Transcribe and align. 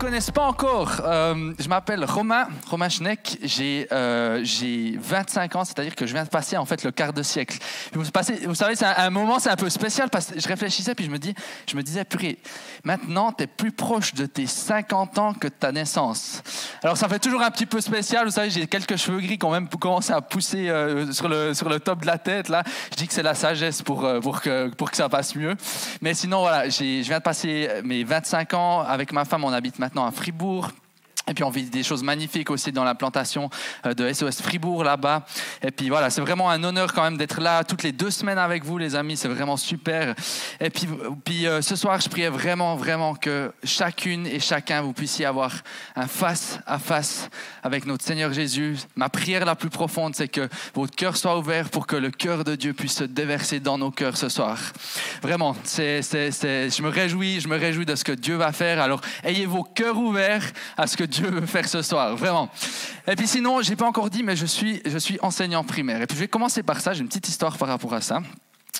Connaissent 0.00 0.30
pas 0.30 0.46
encore, 0.46 1.02
euh, 1.04 1.52
je 1.58 1.68
m'appelle 1.68 2.02
Romain, 2.06 2.48
Romain 2.66 2.88
Schneck, 2.88 3.38
j'ai 3.42 3.86
euh, 3.92 4.42
25 4.98 5.56
ans, 5.56 5.64
c'est-à-dire 5.66 5.94
que 5.94 6.06
je 6.06 6.14
viens 6.14 6.24
de 6.24 6.30
passer 6.30 6.56
en 6.56 6.64
fait 6.64 6.82
le 6.84 6.90
quart 6.90 7.12
de 7.12 7.22
siècle. 7.22 7.58
Vous, 7.92 8.02
vous 8.02 8.54
savez, 8.54 8.76
c'est 8.76 8.86
un, 8.86 9.10
moment, 9.10 9.38
c'est 9.38 9.50
un 9.50 9.56
peu 9.56 9.68
spécial 9.68 10.08
parce 10.08 10.28
que 10.28 10.40
je 10.40 10.48
réfléchissais 10.48 10.94
puis 10.94 11.04
je 11.04 11.10
me, 11.10 11.18
dis, 11.18 11.34
je 11.70 11.76
me 11.76 11.82
disais, 11.82 12.06
purée, 12.06 12.38
maintenant 12.82 13.30
tu 13.30 13.44
es 13.44 13.46
plus 13.46 13.72
proche 13.72 14.14
de 14.14 14.24
tes 14.24 14.46
50 14.46 15.18
ans 15.18 15.34
que 15.34 15.48
de 15.48 15.52
ta 15.52 15.70
naissance. 15.70 16.42
Alors 16.82 16.96
ça 16.96 17.06
fait 17.06 17.18
toujours 17.18 17.42
un 17.42 17.50
petit 17.50 17.66
peu 17.66 17.82
spécial, 17.82 18.24
vous 18.24 18.32
savez, 18.32 18.48
j'ai 18.48 18.66
quelques 18.66 18.96
cheveux 18.96 19.20
gris 19.20 19.36
qui 19.36 19.44
ont 19.44 19.52
même 19.52 19.68
commencé 19.68 20.14
à 20.14 20.22
pousser 20.22 20.70
euh, 20.70 21.12
sur, 21.12 21.28
le, 21.28 21.52
sur 21.52 21.68
le 21.68 21.78
top 21.78 22.00
de 22.00 22.06
la 22.06 22.16
tête. 22.16 22.48
Là. 22.48 22.62
Je 22.90 22.96
dis 22.96 23.06
que 23.06 23.12
c'est 23.12 23.22
la 23.22 23.34
sagesse 23.34 23.82
pour, 23.82 24.06
euh, 24.06 24.18
pour, 24.18 24.40
que, 24.40 24.68
pour 24.68 24.90
que 24.90 24.96
ça 24.96 25.10
passe 25.10 25.36
mieux. 25.36 25.56
Mais 26.00 26.14
sinon, 26.14 26.40
voilà, 26.40 26.70
je 26.70 27.02
viens 27.02 27.18
de 27.18 27.22
passer 27.22 27.68
mes 27.84 28.02
25 28.02 28.54
ans 28.54 28.80
avec 28.80 29.12
ma 29.12 29.26
femme, 29.26 29.44
on 29.44 29.52
habite 29.52 29.78
maintenant 29.78 29.89
maintenant 29.90 30.06
à 30.06 30.12
Fribourg. 30.12 30.70
Et 31.28 31.34
puis 31.34 31.44
on 31.44 31.50
vit 31.50 31.64
des 31.64 31.82
choses 31.82 32.02
magnifiques 32.02 32.50
aussi 32.50 32.72
dans 32.72 32.84
la 32.84 32.94
plantation 32.94 33.50
euh, 33.86 33.94
de 33.94 34.12
SOS 34.12 34.42
Fribourg 34.42 34.82
là-bas. 34.84 35.24
Et 35.62 35.70
puis 35.70 35.88
voilà, 35.88 36.10
c'est 36.10 36.20
vraiment 36.20 36.50
un 36.50 36.62
honneur 36.64 36.92
quand 36.92 37.02
même 37.02 37.16
d'être 37.16 37.40
là 37.40 37.62
toutes 37.62 37.82
les 37.82 37.92
deux 37.92 38.10
semaines 38.10 38.38
avec 38.38 38.64
vous 38.64 38.78
les 38.78 38.96
amis, 38.96 39.16
c'est 39.16 39.28
vraiment 39.28 39.56
super. 39.56 40.14
Et 40.60 40.70
puis, 40.70 40.88
puis 41.24 41.46
euh, 41.46 41.62
ce 41.62 41.76
soir, 41.76 42.00
je 42.00 42.08
priais 42.08 42.30
vraiment, 42.30 42.74
vraiment 42.76 43.14
que 43.14 43.52
chacune 43.64 44.26
et 44.26 44.40
chacun, 44.40 44.82
vous 44.82 44.92
puissiez 44.92 45.26
avoir 45.26 45.52
un 45.94 46.06
face 46.06 46.58
à 46.66 46.78
face 46.78 47.28
avec 47.62 47.86
notre 47.86 48.04
Seigneur 48.04 48.32
Jésus. 48.32 48.78
Ma 48.96 49.08
prière 49.08 49.44
la 49.44 49.54
plus 49.54 49.70
profonde, 49.70 50.14
c'est 50.14 50.28
que 50.28 50.48
votre 50.74 50.96
cœur 50.96 51.16
soit 51.16 51.38
ouvert 51.38 51.68
pour 51.68 51.86
que 51.86 51.96
le 51.96 52.10
cœur 52.10 52.44
de 52.44 52.54
Dieu 52.54 52.72
puisse 52.72 52.96
se 52.96 53.04
déverser 53.04 53.60
dans 53.60 53.78
nos 53.78 53.90
cœurs 53.90 54.16
ce 54.16 54.28
soir. 54.28 54.58
Vraiment, 55.22 55.54
c'est, 55.64 56.00
je 56.02 56.82
me 56.82 56.88
réjouis, 56.88 57.40
je 57.40 57.48
me 57.48 57.56
réjouis 57.56 57.86
de 57.86 57.94
ce 57.94 58.04
que 58.04 58.12
Dieu 58.12 58.36
va 58.36 58.52
faire. 58.52 58.80
Alors 58.80 59.00
ayez 59.22 59.46
vos 59.46 59.64
cœurs 59.64 59.98
ouverts 59.98 60.50
à 60.76 60.86
ce 60.86 60.96
que 60.96 61.04
Dieu 61.10 61.28
veux 61.28 61.46
faire 61.46 61.68
ce 61.68 61.82
soir, 61.82 62.16
vraiment. 62.16 62.48
Et 63.06 63.16
puis 63.16 63.26
sinon, 63.26 63.60
j'ai 63.62 63.76
pas 63.76 63.86
encore 63.86 64.08
dit, 64.08 64.22
mais 64.22 64.36
je 64.36 64.46
suis, 64.46 64.80
je 64.84 64.98
suis 64.98 65.18
enseignant 65.20 65.64
primaire. 65.64 66.00
Et 66.00 66.06
puis 66.06 66.16
je 66.16 66.22
vais 66.22 66.28
commencer 66.28 66.62
par 66.62 66.80
ça, 66.80 66.92
j'ai 66.92 67.00
une 67.00 67.08
petite 67.08 67.28
histoire 67.28 67.58
par 67.58 67.68
rapport 67.68 67.92
à 67.94 68.00
ça. 68.00 68.22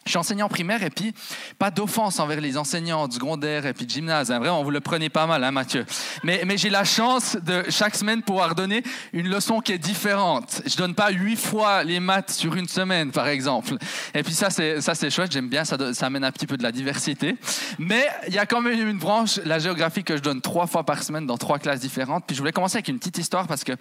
Je 0.07 0.11
suis 0.11 0.19
enseignant 0.19 0.49
primaire 0.49 0.83
et 0.83 0.89
puis 0.89 1.13
pas 1.59 1.71
d'offense 1.71 2.21
envers 2.21 2.41
les 2.41 2.57
enseignants 2.57 3.07
du 3.07 3.17
secondaire 3.17 3.67
et 3.67 3.75
puis 3.75 3.85
de 3.85 3.91
gymnase. 3.91 4.33
Hein. 4.33 4.39
Vraiment, 4.39 4.65
vous 4.65 4.71
le 4.71 4.81
prenez 4.81 5.11
pas 5.11 5.27
mal, 5.27 5.45
hein, 5.45 5.51
Mathieu. 5.51 5.85
Mais, 6.25 6.43
j'ai 6.57 6.71
la 6.71 6.85
chance 6.85 7.37
de 7.37 7.65
chaque 7.69 7.95
semaine 7.95 8.23
pouvoir 8.23 8.55
donner 8.55 8.83
une 9.13 9.29
leçon 9.29 9.61
qui 9.61 9.73
est 9.73 9.79
différente. 9.79 10.63
Je 10.67 10.77
donne 10.77 10.95
pas 10.95 11.11
huit 11.11 11.37
fois 11.37 11.85
les 11.85 12.01
maths 12.01 12.31
sur 12.31 12.55
une 12.57 12.67
semaine, 12.67 13.13
par 13.13 13.29
exemple. 13.29 13.75
Et 14.15 14.23
puis 14.23 14.33
ça, 14.33 14.49
c'est 14.49 14.81
ça 14.81 14.95
c'est 14.95 15.11
chouette. 15.11 15.33
J'aime 15.33 15.49
bien. 15.49 15.65
Ça, 15.65 15.77
ça 15.93 16.07
amène 16.07 16.25
un 16.25 16.33
petit 16.33 16.47
peu 16.47 16.57
de 16.57 16.63
la 16.63 16.73
diversité. 16.73 17.37
Mais 17.79 18.09
il 18.27 18.35
y 18.35 18.39
a 18.39 18.47
quand 18.47 18.63
même 18.63 18.89
une 18.89 18.99
branche, 18.99 19.39
la 19.45 19.59
géographie, 19.59 20.03
que 20.03 20.17
je 20.17 20.23
donne 20.23 20.41
trois 20.41 20.67
fois 20.67 20.85
par 20.85 21.03
semaine 21.03 21.27
dans 21.27 21.37
trois 21.37 21.59
classes 21.59 21.81
différentes. 21.81 22.25
Puis 22.27 22.35
je 22.35 22.41
voulais 22.41 22.53
commencer 22.53 22.77
avec 22.77 22.89
une 22.89 22.99
petite 22.99 23.19
histoire 23.19 23.47
parce 23.47 23.65
que 23.65 23.73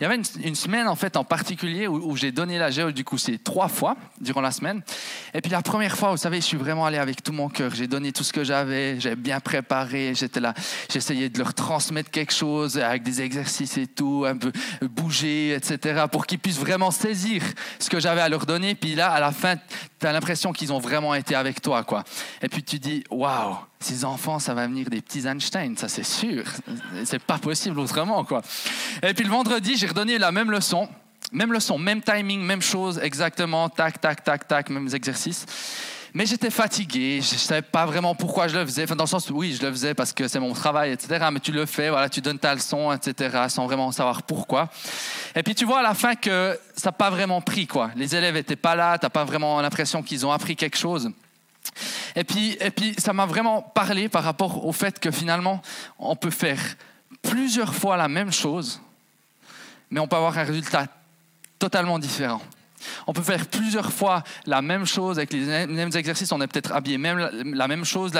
il 0.00 0.02
y 0.02 0.06
avait 0.06 0.16
une, 0.16 0.54
semaine 0.54 0.88
en 0.88 0.96
fait 0.96 1.16
en 1.18 1.24
particulier 1.24 1.86
où, 1.86 2.12
où 2.12 2.16
j'ai 2.16 2.32
donné 2.32 2.58
la 2.58 2.70
géo. 2.70 2.92
Du 2.92 3.04
coup, 3.04 3.18
c'est 3.18 3.42
trois 3.42 3.68
fois 3.68 3.96
durant 4.20 4.40
la 4.40 4.52
semaine. 4.52 4.82
Et 5.34 5.40
puis 5.42 5.50
la 5.50 5.62
première 5.66 5.96
fois, 5.96 6.10
vous 6.10 6.16
savez, 6.16 6.36
je 6.36 6.46
suis 6.46 6.56
vraiment 6.56 6.86
allé 6.86 6.98
avec 6.98 7.22
tout 7.22 7.32
mon 7.32 7.48
cœur. 7.48 7.74
J'ai 7.74 7.86
donné 7.86 8.12
tout 8.12 8.24
ce 8.24 8.32
que 8.32 8.44
j'avais, 8.44 9.00
j'ai 9.00 9.16
bien 9.16 9.40
préparé, 9.40 10.14
j'étais 10.14 10.40
là, 10.40 10.54
j'essayais 10.90 11.28
de 11.28 11.38
leur 11.38 11.54
transmettre 11.54 12.10
quelque 12.10 12.32
chose 12.32 12.78
avec 12.78 13.02
des 13.02 13.20
exercices 13.20 13.76
et 13.76 13.86
tout, 13.86 14.24
un 14.26 14.36
peu 14.36 14.52
bouger, 14.82 15.54
etc., 15.54 16.04
pour 16.10 16.26
qu'ils 16.26 16.38
puissent 16.38 16.58
vraiment 16.58 16.90
saisir 16.90 17.42
ce 17.78 17.90
que 17.90 18.00
j'avais 18.00 18.20
à 18.20 18.28
leur 18.28 18.46
donner. 18.46 18.74
Puis 18.74 18.94
là, 18.94 19.10
à 19.10 19.20
la 19.20 19.32
fin, 19.32 19.56
tu 19.98 20.06
as 20.06 20.12
l'impression 20.12 20.52
qu'ils 20.52 20.72
ont 20.72 20.78
vraiment 20.78 21.14
été 21.14 21.34
avec 21.34 21.60
toi, 21.60 21.84
quoi. 21.84 22.04
Et 22.40 22.48
puis 22.48 22.62
tu 22.62 22.78
dis, 22.78 23.04
waouh, 23.10 23.56
ces 23.80 24.04
enfants, 24.04 24.38
ça 24.38 24.54
va 24.54 24.66
venir 24.66 24.88
des 24.88 25.00
petits 25.00 25.26
Einstein, 25.26 25.76
ça 25.76 25.88
c'est 25.88 26.04
sûr. 26.04 26.44
C'est 27.04 27.22
pas 27.22 27.38
possible 27.38 27.78
autrement, 27.80 28.24
quoi. 28.24 28.42
Et 29.02 29.14
puis 29.14 29.24
le 29.24 29.30
vendredi, 29.30 29.76
j'ai 29.76 29.88
redonné 29.88 30.18
la 30.18 30.32
même 30.32 30.50
leçon. 30.50 30.88
Même 31.32 31.52
leçon, 31.52 31.78
même 31.78 32.02
timing, 32.02 32.40
même 32.42 32.62
chose, 32.62 33.00
exactement, 33.02 33.68
tac, 33.68 34.00
tac, 34.00 34.22
tac, 34.22 34.46
tac, 34.46 34.70
mêmes 34.70 34.88
exercices. 34.94 35.44
Mais 36.14 36.24
j'étais 36.24 36.50
fatigué, 36.50 37.20
je 37.20 37.34
ne 37.34 37.38
savais 37.38 37.60
pas 37.60 37.84
vraiment 37.84 38.14
pourquoi 38.14 38.48
je 38.48 38.56
le 38.56 38.64
faisais. 38.64 38.84
Enfin, 38.84 38.96
dans 38.96 39.04
le 39.04 39.08
sens 39.08 39.28
oui, 39.28 39.54
je 39.60 39.66
le 39.66 39.70
faisais 39.70 39.92
parce 39.92 40.14
que 40.14 40.28
c'est 40.28 40.40
mon 40.40 40.54
travail, 40.54 40.92
etc. 40.92 41.26
Mais 41.30 41.40
tu 41.40 41.52
le 41.52 41.66
fais, 41.66 41.90
voilà, 41.90 42.08
tu 42.08 42.22
donnes 42.22 42.38
ta 42.38 42.54
leçon, 42.54 42.90
etc., 42.90 43.44
sans 43.48 43.66
vraiment 43.66 43.92
savoir 43.92 44.22
pourquoi. 44.22 44.70
Et 45.34 45.42
puis 45.42 45.54
tu 45.54 45.66
vois 45.66 45.80
à 45.80 45.82
la 45.82 45.92
fin 45.92 46.14
que 46.14 46.58
ça 46.74 46.88
n'a 46.88 46.92
pas 46.92 47.10
vraiment 47.10 47.42
pris, 47.42 47.66
quoi. 47.66 47.90
Les 47.96 48.16
élèves 48.16 48.34
n'étaient 48.34 48.56
pas 48.56 48.74
là, 48.74 48.96
tu 48.96 49.04
n'as 49.04 49.10
pas 49.10 49.24
vraiment 49.24 49.60
l'impression 49.60 50.02
qu'ils 50.02 50.24
ont 50.24 50.32
appris 50.32 50.56
quelque 50.56 50.78
chose. 50.78 51.10
Et 52.14 52.24
puis, 52.24 52.56
et 52.60 52.70
puis 52.70 52.94
ça 52.96 53.12
m'a 53.12 53.26
vraiment 53.26 53.60
parlé 53.60 54.08
par 54.08 54.24
rapport 54.24 54.64
au 54.64 54.72
fait 54.72 54.98
que 54.98 55.10
finalement, 55.10 55.60
on 55.98 56.16
peut 56.16 56.30
faire 56.30 56.60
plusieurs 57.20 57.74
fois 57.74 57.98
la 57.98 58.08
même 58.08 58.32
chose, 58.32 58.80
mais 59.90 60.00
on 60.00 60.08
peut 60.08 60.16
avoir 60.16 60.38
un 60.38 60.44
résultat 60.44 60.86
totalement 61.58 61.98
différent. 61.98 62.42
On 63.06 63.12
peut 63.12 63.22
faire 63.22 63.46
plusieurs 63.46 63.92
fois 63.92 64.22
la 64.46 64.62
même 64.62 64.86
chose 64.86 65.18
avec 65.18 65.32
les 65.32 65.66
mêmes 65.66 65.90
exercices. 65.94 66.32
On 66.32 66.40
est 66.40 66.46
peut-être 66.46 66.72
habillé 66.72 66.98
même 66.98 67.18
la, 67.44 67.68
même 67.68 67.84
chose 67.84 68.12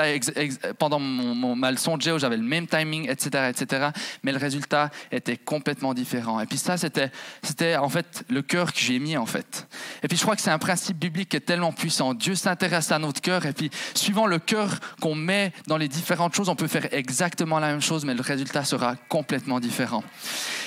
pendant 0.77 0.99
mon, 0.99 1.55
ma 1.55 1.71
leçon 1.71 1.97
de 1.97 2.01
géo, 2.01 2.19
j'avais 2.19 2.37
le 2.37 2.43
même 2.43 2.67
timing, 2.67 3.09
etc., 3.09 3.49
etc. 3.49 3.89
Mais 4.23 4.31
le 4.31 4.37
résultat 4.37 4.89
était 5.11 5.37
complètement 5.37 5.93
différent. 5.93 6.39
Et 6.39 6.45
puis 6.45 6.57
ça, 6.57 6.77
c'était, 6.77 7.11
c'était 7.43 7.75
en 7.75 7.89
fait 7.89 8.23
le 8.29 8.41
cœur 8.41 8.73
que 8.73 8.79
j'ai 8.79 8.99
mis 8.99 9.17
en 9.17 9.25
fait. 9.25 9.67
Et 10.03 10.07
puis 10.07 10.17
je 10.17 10.23
crois 10.23 10.35
que 10.35 10.41
c'est 10.41 10.51
un 10.51 10.59
principe 10.59 10.97
biblique 10.97 11.29
qui 11.29 11.37
est 11.37 11.41
tellement 11.41 11.71
puissant. 11.71 12.13
Dieu 12.13 12.35
s'intéresse 12.35 12.91
à 12.91 12.99
notre 12.99 13.21
cœur 13.21 13.45
et 13.45 13.53
puis 13.53 13.69
suivant 13.93 14.25
le 14.25 14.39
cœur 14.39 14.79
qu'on 15.01 15.15
met 15.15 15.53
dans 15.67 15.77
les 15.77 15.87
différentes 15.87 16.35
choses, 16.35 16.49
on 16.49 16.55
peut 16.55 16.67
faire 16.67 16.87
exactement 16.93 17.59
la 17.59 17.67
même 17.67 17.81
chose, 17.81 18.05
mais 18.05 18.13
le 18.13 18.21
résultat 18.21 18.63
sera 18.63 18.95
complètement 19.09 19.59
différent. 19.59 20.03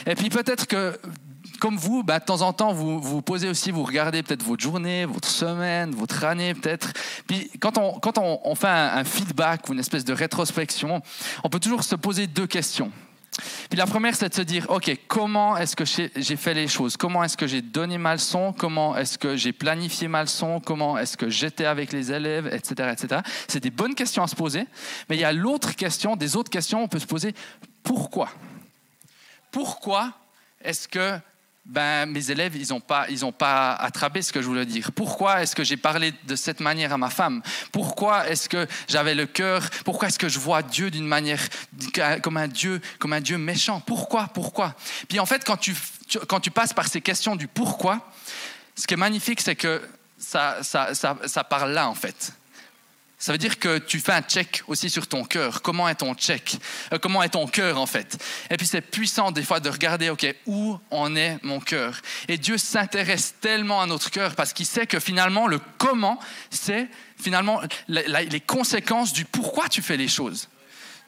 Et 0.06 0.14
puis 0.14 0.28
peut-être 0.28 0.66
que 0.66 0.98
comme 1.60 1.76
vous, 1.76 2.02
bah, 2.02 2.18
de 2.18 2.24
temps 2.24 2.40
en 2.40 2.52
temps, 2.52 2.72
vous 2.72 3.00
vous 3.00 3.22
posez 3.22 3.48
aussi, 3.48 3.70
vous 3.70 3.84
regardez 3.84 4.22
peut-être 4.22 4.42
votre 4.42 4.62
journée, 4.62 5.04
votre 5.04 5.28
semaine, 5.28 5.92
votre 5.92 6.24
année 6.24 6.54
peut-être. 6.54 6.92
Puis 7.28 7.50
quand 7.60 7.78
on, 7.78 8.00
quand 8.00 8.18
on, 8.18 8.54
fait 8.54 8.66
un, 8.66 9.04
feedback 9.04 9.68
ou 9.68 9.74
une 9.74 9.78
espèce 9.78 10.04
de 10.04 10.12
rétrospection, 10.12 11.02
on 11.44 11.48
peut 11.48 11.60
toujours 11.60 11.84
se 11.84 11.94
poser 11.94 12.26
deux 12.26 12.46
questions. 12.46 12.90
Puis 13.68 13.78
la 13.78 13.86
première, 13.86 14.16
c'est 14.16 14.28
de 14.28 14.34
se 14.34 14.42
dire, 14.42 14.66
OK, 14.70 14.90
comment 15.06 15.56
est-ce 15.56 15.76
que 15.76 15.84
j'ai 15.84 16.36
fait 16.36 16.54
les 16.54 16.66
choses? 16.66 16.96
Comment 16.96 17.22
est-ce 17.22 17.36
que 17.36 17.46
j'ai 17.46 17.62
donné 17.62 17.96
ma 17.98 18.14
leçon? 18.14 18.52
Comment 18.56 18.96
est-ce 18.96 19.18
que 19.18 19.36
j'ai 19.36 19.52
planifié 19.52 20.08
ma 20.08 20.22
leçon? 20.22 20.60
Comment 20.64 20.98
est-ce 20.98 21.16
que 21.16 21.28
j'étais 21.28 21.66
avec 21.66 21.92
les 21.92 22.10
élèves? 22.10 22.48
Etc. 22.52 22.74
etc. 22.92 23.20
C'est 23.46 23.62
des 23.62 23.70
bonnes 23.70 23.94
questions 23.94 24.22
à 24.22 24.26
se 24.26 24.34
poser. 24.34 24.66
Mais 25.08 25.16
il 25.16 25.20
y 25.20 25.24
a 25.24 25.32
l'autre 25.32 25.76
question, 25.76 26.16
des 26.16 26.36
autres 26.36 26.50
questions, 26.50 26.82
on 26.82 26.88
peut 26.88 26.98
se 26.98 27.06
poser, 27.06 27.34
pourquoi? 27.82 28.30
Pourquoi 29.52 30.12
est-ce 30.62 30.88
que 30.88 31.18
ben, 31.64 32.06
mes 32.06 32.30
élèves, 32.30 32.56
ils 32.56 32.70
n'ont 32.70 32.80
pas, 32.80 33.06
pas 33.38 33.72
attrapé 33.74 34.22
ce 34.22 34.32
que 34.32 34.40
je 34.42 34.46
voulais 34.46 34.66
dire. 34.66 34.92
Pourquoi 34.92 35.42
est-ce 35.42 35.54
que 35.54 35.62
j'ai 35.62 35.76
parlé 35.76 36.12
de 36.26 36.34
cette 36.34 36.60
manière 36.60 36.92
à 36.92 36.98
ma 36.98 37.10
femme? 37.10 37.42
Pourquoi 37.70 38.28
est-ce 38.28 38.48
que 38.48 38.66
j'avais 38.88 39.14
le 39.14 39.26
cœur 39.26 39.68
Pourquoi 39.84 40.08
est-ce 40.08 40.18
que 40.18 40.28
je 40.28 40.38
vois 40.38 40.62
Dieu 40.62 40.90
d'une 40.90 41.06
manière 41.06 41.40
comme 42.22 42.38
un 42.38 42.48
Dieu, 42.48 42.80
comme 42.98 43.12
un 43.12 43.20
Dieu 43.20 43.38
méchant? 43.38 43.80
Pourquoi? 43.80 44.28
Pourquoi? 44.34 44.74
Puis 45.08 45.20
en 45.20 45.26
fait, 45.26 45.44
quand 45.44 45.58
tu, 45.58 45.76
quand 46.26 46.40
tu 46.40 46.50
passes 46.50 46.72
par 46.72 46.88
ces 46.88 47.00
questions 47.00 47.36
du 47.36 47.46
pourquoi, 47.46 48.10
ce 48.74 48.86
qui 48.86 48.94
est 48.94 48.98
magnifique, 48.98 49.40
c'est 49.40 49.56
que 49.56 49.82
ça, 50.18 50.62
ça, 50.62 50.94
ça, 50.94 51.16
ça 51.26 51.44
parle 51.44 51.72
là 51.72 51.88
en 51.88 51.94
fait. 51.94 52.32
Ça 53.20 53.32
veut 53.32 53.38
dire 53.38 53.58
que 53.58 53.76
tu 53.76 54.00
fais 54.00 54.12
un 54.12 54.22
check 54.22 54.62
aussi 54.66 54.88
sur 54.88 55.06
ton 55.06 55.24
cœur. 55.24 55.60
Comment 55.60 55.86
est 55.90 55.96
ton 55.96 56.14
check? 56.14 56.56
Euh, 56.90 56.98
Comment 56.98 57.22
est 57.22 57.28
ton 57.28 57.46
cœur 57.46 57.78
en 57.78 57.84
fait? 57.84 58.16
Et 58.48 58.56
puis 58.56 58.66
c'est 58.66 58.80
puissant 58.80 59.30
des 59.30 59.42
fois 59.42 59.60
de 59.60 59.68
regarder, 59.68 60.08
ok, 60.08 60.34
où 60.46 60.78
en 60.90 61.14
est 61.14 61.38
mon 61.42 61.60
cœur? 61.60 62.00
Et 62.28 62.38
Dieu 62.38 62.56
s'intéresse 62.56 63.34
tellement 63.42 63.82
à 63.82 63.86
notre 63.86 64.10
cœur 64.10 64.34
parce 64.34 64.54
qu'il 64.54 64.64
sait 64.64 64.86
que 64.86 64.98
finalement 64.98 65.46
le 65.46 65.60
comment, 65.76 66.18
c'est 66.48 66.88
finalement 67.18 67.60
les 67.88 68.40
conséquences 68.40 69.12
du 69.12 69.26
pourquoi 69.26 69.68
tu 69.68 69.82
fais 69.82 69.98
les 69.98 70.08
choses. 70.08 70.48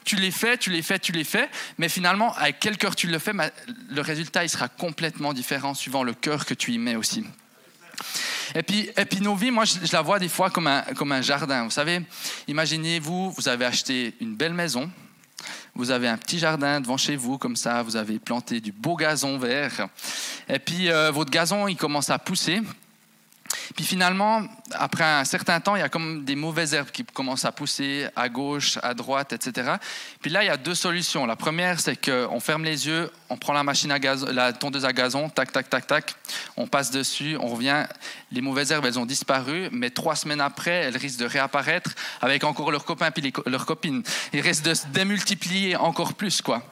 Tu 0.05 0.15
les 0.15 0.29
fais, 0.31 0.57
tu 0.57 0.69
les 0.69 0.83
fais, 0.83 0.99
tu 0.99 1.13
les 1.13 1.23
fais, 1.23 1.49
mais 1.79 1.89
finalement, 1.89 2.35
avec 2.35 2.59
quel 2.59 2.77
cœur 2.77 2.95
tu 2.95 3.07
le 3.07 3.17
fais, 3.17 3.31
le 3.89 4.01
résultat 4.01 4.43
il 4.43 4.49
sera 4.49 4.67
complètement 4.67 5.33
différent 5.33 5.73
suivant 5.73 6.03
le 6.03 6.13
cœur 6.13 6.45
que 6.45 6.53
tu 6.53 6.73
y 6.73 6.77
mets 6.77 6.95
aussi. 6.95 7.23
Et 8.55 8.63
puis, 8.63 8.89
et 8.95 9.05
puis 9.05 9.21
nos 9.21 9.35
vies, 9.35 9.51
moi, 9.51 9.65
je, 9.65 9.91
la 9.91 10.01
vois 10.01 10.19
des 10.19 10.29
fois 10.29 10.49
comme 10.49 10.67
un, 10.67 10.81
comme 10.95 11.11
un 11.11 11.21
jardin. 11.21 11.63
Vous 11.63 11.71
savez, 11.71 12.01
imaginez-vous, 12.47 13.31
vous 13.31 13.47
avez 13.47 13.65
acheté 13.65 14.13
une 14.21 14.35
belle 14.35 14.53
maison, 14.53 14.89
vous 15.75 15.89
avez 15.89 16.07
un 16.07 16.17
petit 16.17 16.37
jardin 16.37 16.79
devant 16.79 16.97
chez 16.97 17.15
vous, 17.15 17.37
comme 17.37 17.55
ça, 17.55 17.81
vous 17.81 17.95
avez 17.95 18.19
planté 18.19 18.61
du 18.61 18.71
beau 18.71 18.95
gazon 18.95 19.37
vert. 19.37 19.87
Et 20.47 20.59
puis, 20.59 20.89
euh, 20.89 21.11
votre 21.11 21.31
gazon, 21.31 21.67
il 21.67 21.77
commence 21.77 22.09
à 22.09 22.19
pousser. 22.19 22.61
Puis 23.75 23.85
finalement, 23.85 24.43
après 24.71 25.03
un 25.03 25.25
certain 25.25 25.59
temps, 25.59 25.75
il 25.75 25.79
y 25.79 25.83
a 25.83 25.89
comme 25.89 26.23
des 26.23 26.35
mauvaises 26.35 26.73
herbes 26.73 26.89
qui 26.89 27.03
commencent 27.03 27.45
à 27.45 27.51
pousser 27.51 28.07
à 28.15 28.29
gauche, 28.29 28.79
à 28.81 28.93
droite, 28.93 29.33
etc. 29.33 29.73
Puis 30.21 30.31
là, 30.31 30.43
il 30.43 30.47
y 30.47 30.49
a 30.49 30.57
deux 30.57 30.75
solutions. 30.75 31.25
La 31.25 31.35
première, 31.35 31.79
c'est 31.79 31.97
qu'on 31.97 32.39
ferme 32.39 32.63
les 32.63 32.87
yeux, 32.87 33.11
on 33.29 33.37
prend 33.37 33.53
la 33.53 33.63
machine 33.63 33.91
à 33.91 33.99
gazon, 33.99 34.27
la 34.31 34.53
tondeuse 34.53 34.85
à 34.85 34.93
gazon, 34.93 35.29
tac, 35.29 35.51
tac, 35.51 35.69
tac, 35.69 35.85
tac, 35.85 36.15
on 36.55 36.67
passe 36.67 36.91
dessus, 36.91 37.35
on 37.39 37.47
revient. 37.47 37.85
Les 38.31 38.41
mauvaises 38.41 38.71
herbes, 38.71 38.85
elles 38.85 38.99
ont 38.99 39.05
disparu, 39.05 39.67
mais 39.71 39.89
trois 39.89 40.15
semaines 40.15 40.41
après, 40.41 40.71
elles 40.71 40.97
risquent 40.97 41.19
de 41.19 41.25
réapparaître 41.25 41.91
avec 42.21 42.43
encore 42.43 42.71
leurs 42.71 42.85
copains 42.85 43.11
puis 43.11 43.33
leurs 43.45 43.65
copines. 43.65 44.01
Ils 44.31 44.41
risquent 44.41 44.63
de 44.63 44.73
se 44.73 44.87
démultiplier 44.87 45.75
encore 45.75 46.13
plus, 46.13 46.41
quoi. 46.41 46.63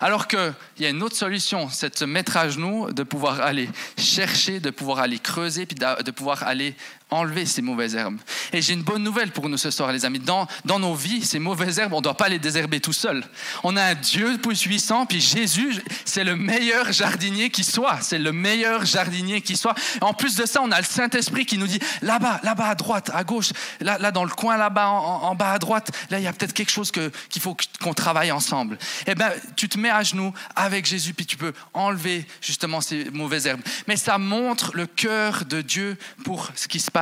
Alors 0.00 0.28
qu'il 0.28 0.54
y 0.78 0.86
a 0.86 0.90
une 0.90 1.02
autre 1.02 1.16
solution, 1.16 1.68
c'est 1.70 1.94
de 1.94 1.98
se 1.98 2.04
mettre 2.04 2.36
à 2.36 2.48
genoux, 2.48 2.92
de 2.92 3.02
pouvoir 3.02 3.40
aller 3.40 3.68
chercher, 3.96 4.60
de 4.60 4.70
pouvoir 4.70 4.98
aller 4.98 5.18
creuser, 5.18 5.64
puis 5.66 5.76
de 5.76 6.10
pouvoir 6.10 6.42
aller 6.42 6.74
enlever 7.10 7.46
ces 7.46 7.62
mauvaises 7.62 7.94
herbes. 7.94 8.18
Et 8.52 8.62
j'ai 8.62 8.74
une 8.74 8.82
bonne 8.82 9.02
nouvelle 9.02 9.32
pour 9.32 9.48
nous 9.48 9.56
ce 9.56 9.70
soir, 9.70 9.92
les 9.92 10.04
amis. 10.04 10.18
Dans, 10.18 10.46
dans 10.64 10.78
nos 10.78 10.94
vies, 10.94 11.24
ces 11.24 11.38
mauvaises 11.38 11.78
herbes, 11.78 11.92
on 11.92 11.98
ne 11.98 12.02
doit 12.02 12.16
pas 12.16 12.28
les 12.28 12.38
désherber 12.38 12.80
tout 12.80 12.92
seul. 12.92 13.24
On 13.62 13.76
a 13.76 13.82
un 13.82 13.94
Dieu 13.94 14.38
puissant, 14.38 15.06
puis 15.06 15.20
Jésus, 15.20 15.80
c'est 16.04 16.24
le 16.24 16.36
meilleur 16.36 16.92
jardinier 16.92 17.50
qui 17.50 17.64
soit. 17.64 17.98
C'est 18.00 18.18
le 18.18 18.32
meilleur 18.32 18.84
jardinier 18.84 19.40
qui 19.40 19.56
soit. 19.56 19.74
En 20.00 20.14
plus 20.14 20.36
de 20.36 20.46
ça, 20.46 20.60
on 20.62 20.70
a 20.70 20.78
le 20.78 20.86
Saint-Esprit 20.86 21.46
qui 21.46 21.58
nous 21.58 21.66
dit, 21.66 21.80
là-bas, 22.02 22.40
là-bas 22.42 22.68
à 22.68 22.74
droite, 22.74 23.10
à 23.12 23.24
gauche, 23.24 23.52
là, 23.80 23.98
là 23.98 24.10
dans 24.10 24.24
le 24.24 24.30
coin 24.30 24.56
là-bas, 24.56 24.88
en, 24.88 25.34
bas 25.34 25.52
à 25.52 25.58
droite, 25.58 25.90
là, 26.10 26.18
il 26.18 26.24
y 26.24 26.26
a 26.26 26.32
peut-être 26.32 26.52
quelque 26.52 26.70
chose 26.70 26.90
qu'il 26.90 27.10
faut 27.40 27.56
qu'on 27.82 27.94
travaille 27.94 28.32
ensemble. 28.32 28.78
Eh 29.06 29.14
bien, 29.14 29.30
tu 29.56 29.68
te 29.68 29.78
mets 29.78 29.90
à 29.90 30.02
genoux 30.02 30.32
avec 30.54 30.86
Jésus, 30.86 31.14
puis 31.14 31.26
tu 31.26 31.36
peux 31.36 31.52
enlever 31.74 32.26
justement 32.40 32.80
ces 32.80 33.10
mauvaises 33.10 33.46
herbes. 33.46 33.62
Mais 33.88 33.96
ça 33.96 34.18
montre 34.18 34.72
le 34.74 34.86
cœur 34.86 35.44
de 35.44 35.60
Dieu 35.60 35.96
pour 36.24 36.48
ce 36.54 36.68
qui 36.68 36.80
se 36.80 36.90
passe 36.90 36.99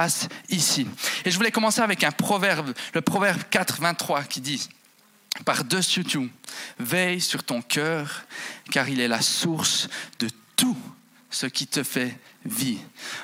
ici. 0.48 0.86
Et 1.24 1.30
je 1.30 1.36
voulais 1.36 1.50
commencer 1.50 1.80
avec 1.80 2.04
un 2.04 2.10
proverbe, 2.10 2.72
le 2.94 3.00
proverbe 3.00 3.42
4, 3.50 3.80
23, 3.80 4.24
qui 4.24 4.40
dit 4.40 4.68
Par-dessus 5.44 6.04
tout, 6.04 6.28
veille 6.78 7.20
sur 7.20 7.42
ton 7.42 7.62
cœur, 7.62 8.24
car 8.70 8.88
il 8.88 9.00
est 9.00 9.08
la 9.08 9.20
source 9.20 9.88
de 10.18 10.28
tout 10.56 10.76
ce 11.30 11.46
qui 11.46 11.66
te 11.66 11.82
fait 11.82 12.18
vie. 12.44 12.78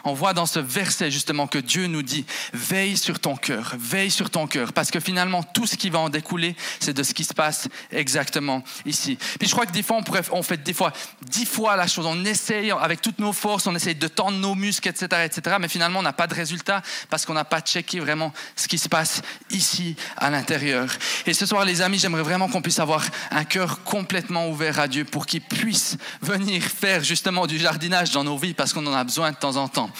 On 0.05 0.13
voit 0.13 0.35
dans 0.35 0.47
ce 0.47 0.59
verset 0.59 1.11
justement 1.11 1.47
que 1.47 1.59
Dieu 1.59 1.87
nous 1.87 2.03
dit, 2.03 2.25
veille 2.53 2.97
sur 2.97 3.21
ton 3.21 3.37
cœur, 3.37 3.75
veille 3.79 4.11
sur 4.11 4.31
ton 4.31 4.47
cœur, 4.47 4.73
parce 4.73 4.91
que 4.91 5.01
finalement 5.01 5.43
tout 5.43 5.67
ce 5.67 5.77
qui 5.77 5.91
va 5.91 6.01
en 6.01 6.09
découler, 6.09 6.57
c'est 6.81 6.93
de 6.93 7.03
ce 7.03 7.15
qui 7.15 7.25
se 7.25 7.35
passe 7.35 7.69
exactement 7.91 8.63
ici. 8.85 9.17
Puis 9.39 9.49
je 9.49 9.53
crois 9.53 9.67
que 9.67 9.73
des 9.73 9.83
fois, 9.83 10.01
on, 10.33 10.43
fait 10.43 10.63
des 10.63 10.75
fois 10.75 10.93
dix 11.23 11.47
fois 11.47 11.77
la 11.77 11.87
chose, 11.87 12.07
on 12.07 12.25
essaye 12.25 12.71
avec 12.71 13.01
toutes 13.01 13.19
nos 13.19 13.33
forces, 13.33 13.67
on 13.67 13.75
essaye 13.75 13.95
de 13.95 14.09
tendre 14.09 14.39
nos 14.39 14.55
muscles, 14.55 14.89
etc., 14.89 15.07
etc., 15.25 15.57
mais 15.61 15.69
finalement 15.69 16.01
on 16.01 16.03
n'a 16.03 16.13
pas 16.13 16.27
de 16.27 16.35
résultat 16.35 16.83
parce 17.09 17.25
qu'on 17.25 17.35
n'a 17.35 17.45
pas 17.45 17.61
checké 17.61 18.01
vraiment 18.01 18.33
ce 18.57 18.69
qui 18.69 18.79
se 18.79 18.89
passe 18.89 19.23
ici 19.51 19.97
à 20.17 20.31
l'intérieur. 20.31 20.89
Et 21.27 21.35
ce 21.35 21.47
soir, 21.47 21.65
les 21.65 21.81
amis, 21.83 21.99
j'aimerais 21.99 22.23
vraiment 22.23 22.49
qu'on 22.49 22.63
puisse 22.63 22.81
avoir 22.81 23.05
un 23.31 23.45
cœur 23.45 23.83
complètement 23.85 24.49
ouvert 24.49 24.81
à 24.81 24.89
Dieu 24.89 25.05
pour 25.05 25.27
qu'il 25.27 25.41
puisse 25.41 25.97
venir 26.21 26.63
faire 26.63 27.03
justement 27.03 27.47
du 27.47 27.59
jardinage 27.59 28.11
dans 28.11 28.25
nos 28.25 28.37
vies 28.37 28.55
parce 28.55 28.73
qu'on 28.73 28.87
en 28.87 28.93
a 28.93 29.04
besoin 29.05 29.31
de 29.31 29.37
temps 29.37 29.57
en 29.57 29.69
temps. 29.69 29.91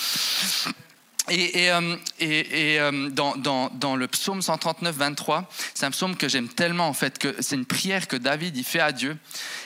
Et, 1.31 1.65
et, 1.65 1.71
euh, 1.71 1.97
euh, 2.21 3.09
dans, 3.09 3.35
dans, 3.37 3.71
dans, 3.71 3.97
le 3.97 4.07
psaume 4.09 4.43
139, 4.43 4.95
23, 4.95 5.49
c'est 5.73 5.87
un 5.87 5.91
psaume 5.91 6.17
que 6.17 6.29
j'aime 6.29 6.49
tellement, 6.49 6.87
en 6.87 6.93
fait, 6.93 7.19
que 7.19 7.35
c'est 7.41 7.57
une 7.57 7.65
prière 7.65 8.09
que 8.09 8.17
David 8.17 8.55
il 8.59 8.65
fait 8.65 8.81
à 8.81 8.93
Dieu. 8.93 9.17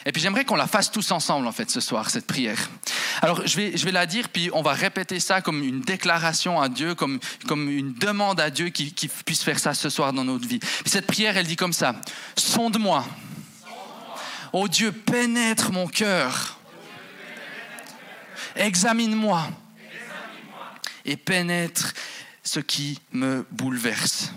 Et 0.07 0.13
puis 0.13 0.23
j'aimerais 0.23 0.45
qu'on 0.45 0.55
la 0.55 0.69
fasse 0.69 0.93
tous 0.93 1.11
ensemble, 1.11 1.49
en 1.49 1.53
fait, 1.53 1.69
ce 1.69 1.81
soir, 1.81 2.11
cette 2.11 2.29
prière. 2.29 2.71
Alors, 3.23 3.45
je 3.45 3.57
vais, 3.57 3.77
je 3.77 3.85
vais 3.85 3.91
la 3.91 4.07
dire, 4.07 4.29
puis 4.29 4.51
on 4.53 4.63
va 4.63 4.73
répéter 4.73 5.19
ça 5.19 5.41
comme 5.41 5.65
une 5.65 5.81
déclaration 5.81 6.61
à 6.61 6.69
Dieu, 6.69 6.95
comme, 6.95 7.19
comme 7.49 7.69
une 7.69 7.93
demande 7.93 8.39
à 8.39 8.51
Dieu 8.51 8.69
qui, 8.69 8.93
qui 8.93 9.09
puisse 9.09 9.43
faire 9.43 9.59
ça 9.59 9.75
ce 9.75 9.91
soir 9.91 10.13
dans 10.13 10.25
notre 10.25 10.47
vie. 10.47 10.61
Puis 10.61 10.91
cette 10.91 11.09
prière, 11.09 11.37
elle 11.37 11.47
dit 11.47 11.57
comme 11.57 11.73
ça 11.73 11.97
Sonde-moi. 12.37 13.05
Oh 14.53 14.69
Dieu, 14.69 14.93
pénètre 14.93 15.73
mon 15.73 15.89
cœur 15.89 16.58
Examine-moi 18.59 19.49
et 21.05 21.17
pénètre 21.17 21.95
ce 22.43 22.61
qui 22.61 22.99
me 23.13 23.47
bouleverse. 23.53 24.33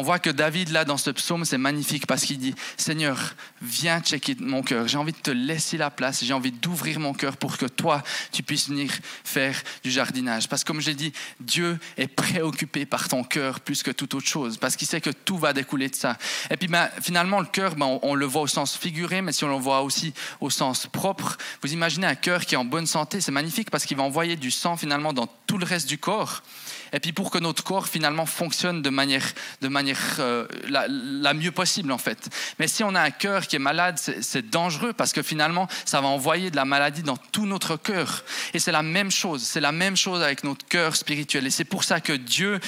On 0.00 0.02
voit 0.02 0.18
que 0.18 0.30
David, 0.30 0.70
là, 0.70 0.86
dans 0.86 0.96
ce 0.96 1.10
psaume, 1.10 1.44
c'est 1.44 1.58
magnifique 1.58 2.06
parce 2.06 2.24
qu'il 2.24 2.38
dit, 2.38 2.54
Seigneur, 2.78 3.34
viens 3.60 4.00
checker 4.00 4.34
mon 4.40 4.62
cœur. 4.62 4.88
J'ai 4.88 4.96
envie 4.96 5.12
de 5.12 5.18
te 5.18 5.30
laisser 5.30 5.76
la 5.76 5.90
place. 5.90 6.24
J'ai 6.24 6.32
envie 6.32 6.52
d'ouvrir 6.52 6.98
mon 6.98 7.12
cœur 7.12 7.36
pour 7.36 7.58
que 7.58 7.66
toi, 7.66 8.02
tu 8.32 8.42
puisses 8.42 8.70
venir 8.70 8.90
faire 9.24 9.54
du 9.84 9.90
jardinage. 9.90 10.48
Parce 10.48 10.64
que 10.64 10.68
comme 10.68 10.80
j'ai 10.80 10.94
dit, 10.94 11.12
Dieu 11.38 11.78
est 11.98 12.08
préoccupé 12.08 12.86
par 12.86 13.08
ton 13.08 13.22
cœur 13.24 13.60
plus 13.60 13.82
que 13.82 13.90
toute 13.90 14.14
autre 14.14 14.26
chose. 14.26 14.56
Parce 14.56 14.74
qu'il 14.74 14.88
sait 14.88 15.02
que 15.02 15.10
tout 15.10 15.36
va 15.36 15.52
découler 15.52 15.90
de 15.90 15.94
ça. 15.94 16.16
Et 16.50 16.56
puis, 16.56 16.68
ben, 16.68 16.88
finalement, 17.02 17.40
le 17.40 17.46
cœur, 17.46 17.76
ben, 17.76 17.98
on, 18.00 18.14
le 18.14 18.24
voit 18.24 18.40
au 18.40 18.46
sens 18.46 18.78
figuré, 18.78 19.20
mais 19.20 19.32
si 19.32 19.44
on 19.44 19.48
le 19.48 19.62
voit 19.62 19.82
aussi 19.82 20.14
au 20.40 20.48
sens 20.48 20.86
propre, 20.86 21.36
vous 21.62 21.74
imaginez 21.74 22.06
un 22.06 22.14
cœur 22.14 22.46
qui 22.46 22.54
est 22.54 22.58
en 22.58 22.64
bonne 22.64 22.86
santé, 22.86 23.20
c'est 23.20 23.32
magnifique 23.32 23.68
parce 23.68 23.84
qu'il 23.84 23.98
va 23.98 24.04
envoyer 24.04 24.36
du 24.36 24.50
sang 24.50 24.78
finalement 24.78 25.12
dans 25.12 25.26
tout 25.46 25.58
le 25.58 25.66
reste 25.66 25.90
du 25.90 25.98
corps. 25.98 26.42
Et 26.92 27.00
puis 27.00 27.12
pour 27.12 27.30
que 27.30 27.38
notre 27.38 27.62
corps 27.62 27.86
finalement 27.86 28.26
fonctionne 28.26 28.82
de 28.82 28.90
manière, 28.90 29.24
de 29.60 29.68
manière 29.68 29.98
euh, 30.18 30.46
la, 30.68 31.34
mieux 31.34 31.52
possible 31.52 31.92
en 31.92 31.98
fait. 31.98 32.28
Mais 32.58 32.68
si 32.68 32.82
on 32.84 32.94
a 32.94 33.00
un 33.00 33.10
cœur 33.10 33.46
qui 33.46 33.56
est 33.56 33.60
malade, 33.60 33.98
c'est 33.98 34.50
dangereux 34.50 34.92
parce 34.92 35.12
que 35.12 35.22
finalement 35.22 35.68
ça 35.84 36.00
va 36.00 36.08
envoyer 36.08 36.50
de 36.50 36.56
la 36.56 36.64
maladie 36.64 37.02
dans 37.02 37.16
tout 37.16 37.46
notre 37.46 37.76
cœur. 37.76 38.24
Et 38.54 38.58
c'est 38.58 38.72
la 38.72 38.82
même 38.82 39.10
chose, 39.10 39.42
c'est 39.42 39.60
la 39.60 39.72
même 39.72 39.96
chose 39.96 40.22
avec 40.22 40.44
notre 40.44 40.66
cœur 40.66 40.96
spirituel. 40.96 41.46
Et 41.46 41.50
c'est 41.50 41.64
pour 41.64 41.84
ça 41.84 42.00
que 42.00 42.12
Dieu, 42.12 42.60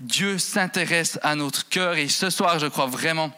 Dieu 0.00 0.38
s'intéresse 0.38 1.18
à 1.22 1.34
notre 1.34 1.68
cœur. 1.68 1.96
Et 1.96 2.08
ce 2.08 2.30
soir, 2.30 2.58
je 2.58 2.66
crois 2.66 2.86
vraiment 2.86 3.32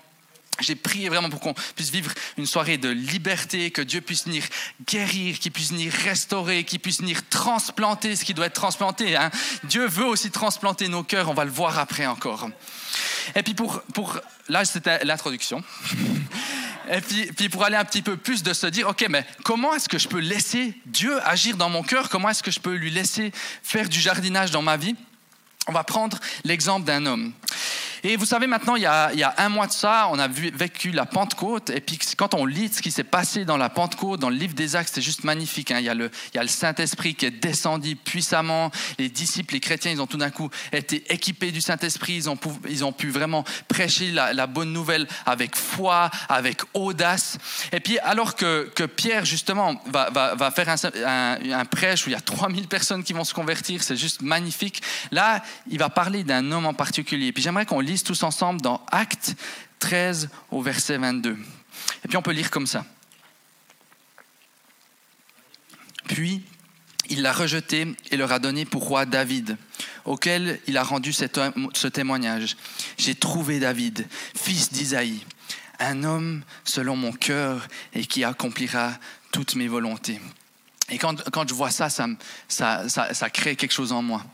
j'ai 0.60 0.74
prié 0.74 1.08
vraiment 1.08 1.30
pour 1.30 1.40
qu'on 1.40 1.54
puisse 1.74 1.90
vivre 1.90 2.12
une 2.36 2.46
soirée 2.46 2.78
de 2.78 2.88
liberté, 2.88 3.70
que 3.70 3.82
Dieu 3.82 4.00
puisse 4.00 4.24
venir 4.24 4.44
guérir, 4.86 5.38
qu'il 5.38 5.52
puisse 5.52 5.70
venir 5.70 5.92
restaurer, 5.92 6.64
qu'il 6.64 6.80
puisse 6.80 7.00
venir 7.00 7.26
transplanter 7.28 8.16
ce 8.16 8.24
qui 8.24 8.34
doit 8.34 8.46
être 8.46 8.54
transplanté. 8.54 9.16
Hein. 9.16 9.30
Dieu 9.64 9.86
veut 9.86 10.06
aussi 10.06 10.30
transplanter 10.30 10.88
nos 10.88 11.02
cœurs, 11.02 11.28
on 11.28 11.34
va 11.34 11.44
le 11.44 11.50
voir 11.50 11.78
après 11.78 12.06
encore. 12.06 12.48
Et 13.34 13.42
puis 13.42 13.54
pour, 13.54 13.80
pour 13.94 14.18
là 14.48 14.64
c'était 14.64 15.04
l'introduction. 15.04 15.62
Et 16.92 17.00
puis, 17.00 17.26
puis, 17.26 17.48
pour 17.48 17.62
aller 17.62 17.76
un 17.76 17.84
petit 17.84 18.02
peu 18.02 18.16
plus 18.16 18.42
de 18.42 18.52
se 18.52 18.66
dire, 18.66 18.88
ok, 18.88 19.06
mais 19.08 19.24
comment 19.44 19.74
est-ce 19.74 19.88
que 19.88 19.98
je 19.98 20.08
peux 20.08 20.18
laisser 20.18 20.74
Dieu 20.86 21.20
agir 21.24 21.56
dans 21.56 21.70
mon 21.70 21.84
cœur? 21.84 22.08
Comment 22.08 22.30
est-ce 22.30 22.42
que 22.42 22.50
je 22.50 22.58
peux 22.58 22.74
lui 22.74 22.90
laisser 22.90 23.30
faire 23.62 23.88
du 23.88 24.00
jardinage 24.00 24.50
dans 24.50 24.62
ma 24.62 24.76
vie? 24.76 24.96
On 25.68 25.72
va 25.72 25.84
prendre 25.84 26.18
l'exemple 26.42 26.86
d'un 26.86 27.06
homme. 27.06 27.32
Et 28.02 28.17
vous 28.17 28.25
savez, 28.25 28.47
maintenant, 28.47 28.76
il 28.76 28.82
y, 28.82 28.87
a, 28.87 29.34
un 29.36 29.48
mois 29.48 29.67
de 29.67 29.72
ça, 29.72 30.08
on 30.10 30.19
a 30.19 30.29
vécu 30.29 30.91
la 30.91 31.05
Pentecôte. 31.05 31.70
Et 31.70 31.81
puis, 31.81 31.98
quand 32.17 32.34
on 32.34 32.46
lit 32.46 32.69
ce 32.72 32.81
qui 32.81 32.91
s'est 32.91 33.05
passé 33.05 33.44
dans 33.44 33.56
la 33.56 33.69
Pentecôte, 33.69 34.20
dans 34.20 34.31
le 34.31 34.36
livre 34.36 34.55
des 34.55 34.77
Actes, 34.77 34.93
c'est 34.94 35.03
juste 35.03 35.24
magnifique. 35.24 35.70
Hein. 35.70 35.81
Il, 35.81 35.84
y 35.84 35.89
a 35.89 35.94
le, 35.94 36.10
Saint-Esprit 36.46 37.15
qui 37.15 37.27
est 37.27 37.31
descendu 37.31 37.96
puissamment. 37.96 38.70
Les 38.98 39.08
disciples, 39.08 39.55
les 39.55 39.60
chrétiens, 39.60 39.91
ils 39.91 40.01
ont 40.01 40.06
tout 40.06 40.17
d'un 40.17 40.31
coup 40.31 40.51
été 40.72 41.13
équipés 41.13 41.53
du 41.53 41.60
Saint-Esprit. 41.60 42.15
Ils 42.15 42.84
ont, 42.84 42.93
pu, 42.93 43.10
vraiment 43.10 43.44
prêcher 43.69 44.10
la, 44.10 44.46
bonne 44.46 44.72
nouvelle 44.72 45.06
avec 45.27 45.56
foi, 45.56 46.10
avec 46.29 46.63
audace. 46.74 47.39
Et 47.72 47.81
puis, 47.81 47.98
alors 47.98 48.34
que, 48.34 48.70
Pierre, 48.86 49.24
justement, 49.24 49.82
va, 49.86 50.51
faire 50.55 50.69
un, 51.06 51.65
prêche 51.67 52.06
où 52.06 52.10
il 52.10 52.13
y 52.13 52.17
a 52.17 52.20
3000 52.20 52.67
personnes 52.67 53.05
qui 53.05 53.13
vont 53.13 53.24
se 53.24 53.34
convertir, 53.34 53.82
c'est 53.82 53.96
juste 53.96 54.22
magnifique. 54.22 54.82
Là, 55.10 55.43
il 55.69 55.79
va 55.79 55.91
parler 55.91 56.24
d'un 56.24 56.51
homme 56.51 56.67
en 56.67 56.74
particulier. 56.74 57.32
Puis, 57.32 57.43
j'aimerais 57.43 57.67
qu'on 57.67 57.81
tous 57.99 58.23
ensemble 58.23 58.61
dans 58.61 58.85
Acte 58.91 59.35
13 59.81 60.29
au 60.51 60.63
verset 60.63 60.99
22. 60.99 61.37
Et 62.05 62.09
puis 62.09 62.17
on 62.17 62.23
peut 62.23 62.32
lire 62.32 62.51
comme 62.51 62.67
ça. 62.67 62.85
Puis 66.06 66.43
il 67.09 67.23
l'a 67.23 67.32
rejeté 67.32 67.87
et 68.11 68.17
leur 68.17 68.32
a 68.32 68.39
donné 68.39 68.65
pour 68.65 68.85
roi 68.85 69.05
David, 69.05 69.56
auquel 70.05 70.61
il 70.67 70.77
a 70.77 70.82
rendu 70.82 71.13
ce 71.13 71.87
témoignage. 71.89 72.56
J'ai 72.99 73.15
trouvé 73.15 73.59
David, 73.59 74.06
fils 74.37 74.73
d'Isaïe, 74.73 75.25
un 75.81 76.05
homme 76.05 76.43
selon 76.65 76.97
mon 76.97 77.13
cœur 77.13 77.67
et 77.94 78.06
qui 78.06 78.23
accomplira 78.23 78.93
toutes 79.32 79.56
mes 79.56 79.69
volontés. 79.69 80.20
Et 80.91 80.99
quand, 80.99 81.23
quand, 81.31 81.49
je 81.49 81.55
vois 81.55 81.70
ça 81.70 81.89
ça, 81.89 82.09
ça, 82.49 82.89
ça, 82.89 83.31
crée 83.31 83.56
quelque 83.56 83.73
chose 83.73 83.93
en 83.93 84.03
moi. 84.03 84.25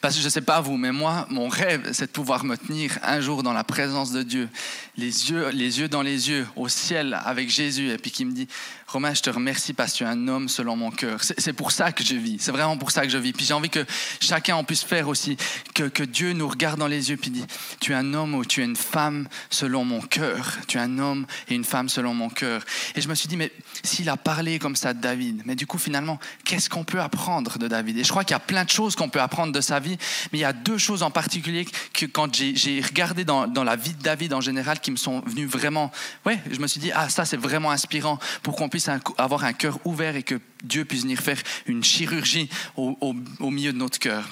Parce 0.00 0.14
que 0.14 0.20
je 0.20 0.26
ne 0.26 0.30
sais 0.30 0.40
pas 0.40 0.60
vous, 0.60 0.76
mais 0.76 0.92
moi, 0.92 1.26
mon 1.30 1.48
rêve, 1.48 1.90
c'est 1.92 2.06
de 2.06 2.10
pouvoir 2.10 2.44
me 2.44 2.56
tenir 2.56 2.98
un 3.02 3.20
jour 3.20 3.42
dans 3.42 3.52
la 3.52 3.64
présence 3.64 4.10
de 4.12 4.22
Dieu, 4.22 4.48
les 4.96 5.30
yeux, 5.30 5.48
les 5.50 5.80
yeux 5.80 5.88
dans 5.88 6.02
les 6.02 6.30
yeux, 6.30 6.46
au 6.56 6.68
ciel 6.68 7.18
avec 7.24 7.50
Jésus, 7.50 7.90
et 7.90 7.98
puis 7.98 8.10
qui 8.10 8.24
me 8.24 8.32
dit, 8.32 8.48
Romain, 8.88 9.12
je 9.12 9.20
te 9.20 9.28
remercie 9.28 9.74
parce 9.74 9.92
que 9.92 9.98
tu 9.98 10.04
es 10.04 10.06
un 10.06 10.28
homme 10.28 10.48
selon 10.48 10.74
mon 10.74 10.90
cœur. 10.90 11.20
C'est 11.22 11.52
pour 11.52 11.72
ça 11.72 11.92
que 11.92 12.02
je 12.02 12.14
vis. 12.14 12.38
C'est 12.40 12.52
vraiment 12.52 12.78
pour 12.78 12.90
ça 12.90 13.02
que 13.02 13.10
je 13.10 13.18
vis. 13.18 13.34
Puis 13.34 13.44
j'ai 13.44 13.52
envie 13.52 13.68
que 13.68 13.84
chacun 14.18 14.56
en 14.56 14.64
puisse 14.64 14.82
faire 14.82 15.08
aussi, 15.08 15.36
que, 15.74 15.82
que 15.82 16.02
Dieu 16.02 16.32
nous 16.32 16.48
regarde 16.48 16.78
dans 16.78 16.86
les 16.86 17.10
yeux 17.10 17.18
puis 17.18 17.30
dit, 17.30 17.44
tu 17.80 17.92
es 17.92 17.94
un 17.94 18.14
homme 18.14 18.34
ou 18.34 18.46
tu 18.46 18.62
es 18.62 18.64
une 18.64 18.76
femme 18.76 19.28
selon 19.50 19.84
mon 19.84 20.00
cœur. 20.00 20.56
Tu 20.68 20.78
es 20.78 20.80
un 20.80 20.98
homme 20.98 21.26
et 21.48 21.54
une 21.54 21.66
femme 21.66 21.90
selon 21.90 22.14
mon 22.14 22.30
cœur. 22.30 22.62
Et 22.94 23.02
je 23.02 23.08
me 23.08 23.14
suis 23.14 23.28
dit, 23.28 23.36
mais 23.36 23.52
s'il 23.82 24.08
a 24.08 24.16
parlé 24.16 24.58
comme 24.58 24.74
ça 24.74 24.94
de 24.94 25.00
David, 25.02 25.42
mais 25.44 25.54
du 25.54 25.66
coup, 25.66 25.76
finalement, 25.76 25.97
qu'est-ce 26.44 26.68
qu'on 26.68 26.84
peut 26.84 27.00
apprendre 27.00 27.58
de 27.58 27.68
David? 27.68 27.98
Et 27.98 28.04
je 28.04 28.08
crois 28.10 28.24
qu'il 28.24 28.34
y 28.34 28.36
a 28.36 28.40
plein 28.40 28.64
de 28.64 28.70
choses 28.70 28.96
qu'on 28.96 29.08
peut 29.08 29.20
apprendre 29.20 29.52
de 29.52 29.60
sa 29.60 29.80
vie, 29.80 29.96
mais 30.32 30.38
il 30.38 30.42
y 30.42 30.44
a 30.44 30.52
deux 30.52 30.78
choses 30.78 31.02
en 31.02 31.10
particulier 31.10 31.66
que 31.92 32.06
quand 32.06 32.34
j'ai 32.34 32.80
regardé 32.80 33.24
dans, 33.24 33.46
la 33.46 33.76
vie 33.76 33.94
de 33.94 34.02
David 34.02 34.32
en 34.32 34.40
général 34.40 34.80
qui 34.80 34.90
me 34.90 34.96
sont 34.96 35.20
venues 35.20 35.46
vraiment, 35.46 35.90
ouais, 36.26 36.38
je 36.50 36.58
me 36.58 36.66
suis 36.66 36.80
dit, 36.80 36.90
ah 36.92 37.08
ça 37.08 37.24
c'est 37.24 37.36
vraiment 37.36 37.70
inspirant 37.70 38.18
pour 38.42 38.56
qu'on 38.56 38.68
puisse 38.68 38.88
avoir 39.18 39.44
un 39.44 39.52
cœur 39.52 39.78
ouvert 39.84 40.16
et 40.16 40.22
que 40.22 40.40
Dieu 40.62 40.84
puisse 40.84 41.02
venir 41.02 41.20
faire 41.20 41.38
une 41.66 41.84
chirurgie 41.84 42.48
au 42.76 43.50
milieu 43.50 43.72
de 43.72 43.78
notre 43.78 43.98
cœur. 43.98 44.24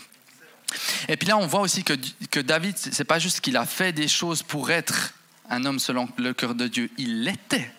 Et 1.09 1.17
puis 1.17 1.29
là, 1.29 1.39
on 1.39 1.47
voit 1.47 1.61
aussi 1.61 1.85
que, 1.85 1.95
que 2.31 2.41
David, 2.41 2.75
c'est 2.77 3.05
pas 3.05 3.19
juste 3.19 3.41
qu'il 3.41 3.57
a 3.57 3.65
fait 3.65 3.93
des 3.93 4.09
choses 4.09 4.43
pour 4.43 4.71
être 4.71 5.15
un 5.51 5.65
homme 5.65 5.79
selon 5.79 6.09
le 6.17 6.33
cœur 6.35 6.55
de 6.55 6.67
Dieu, 6.69 6.91
il 6.99 7.23
l'était 7.23 7.71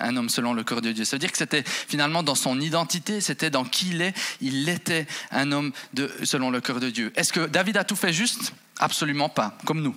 un 0.00 0.16
homme 0.16 0.28
selon 0.28 0.52
le 0.52 0.64
cœur 0.64 0.80
de 0.80 0.92
Dieu. 0.92 1.04
Ça 1.04 1.16
veut 1.16 1.20
dire 1.20 1.32
que 1.32 1.38
c'était 1.38 1.64
finalement 1.66 2.22
dans 2.22 2.34
son 2.34 2.60
identité, 2.60 3.20
c'était 3.20 3.50
dans 3.50 3.64
qui 3.64 3.90
il 3.90 4.02
est, 4.02 4.14
il 4.40 4.68
était 4.68 5.06
un 5.30 5.52
homme 5.52 5.72
de, 5.92 6.10
selon 6.22 6.50
le 6.50 6.60
cœur 6.60 6.80
de 6.80 6.90
Dieu. 6.90 7.12
Est-ce 7.16 7.32
que 7.32 7.46
David 7.46 7.76
a 7.76 7.84
tout 7.84 7.96
fait 7.96 8.12
juste? 8.12 8.54
Absolument 8.78 9.28
pas, 9.28 9.56
comme 9.64 9.82
nous. 9.82 9.94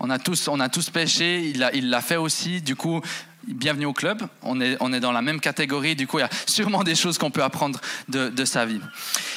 On 0.00 0.08
a 0.08 0.18
tous, 0.18 0.48
on 0.48 0.60
a 0.60 0.68
tous 0.68 0.90
péché, 0.90 1.52
il 1.74 1.90
l'a 1.90 2.00
fait 2.00 2.16
aussi. 2.16 2.62
Du 2.62 2.74
coup, 2.74 3.02
bienvenue 3.46 3.86
au 3.86 3.92
club. 3.92 4.22
On 4.42 4.60
est, 4.60 4.76
on 4.80 4.92
est 4.92 5.00
dans 5.00 5.12
la 5.12 5.22
même 5.22 5.40
catégorie. 5.40 5.96
Du 5.96 6.06
coup, 6.06 6.18
il 6.18 6.22
y 6.22 6.24
a 6.24 6.30
sûrement 6.46 6.82
des 6.82 6.94
choses 6.94 7.18
qu'on 7.18 7.30
peut 7.30 7.42
apprendre 7.42 7.80
de, 8.08 8.44
sa 8.44 8.66
vie. 8.66 8.80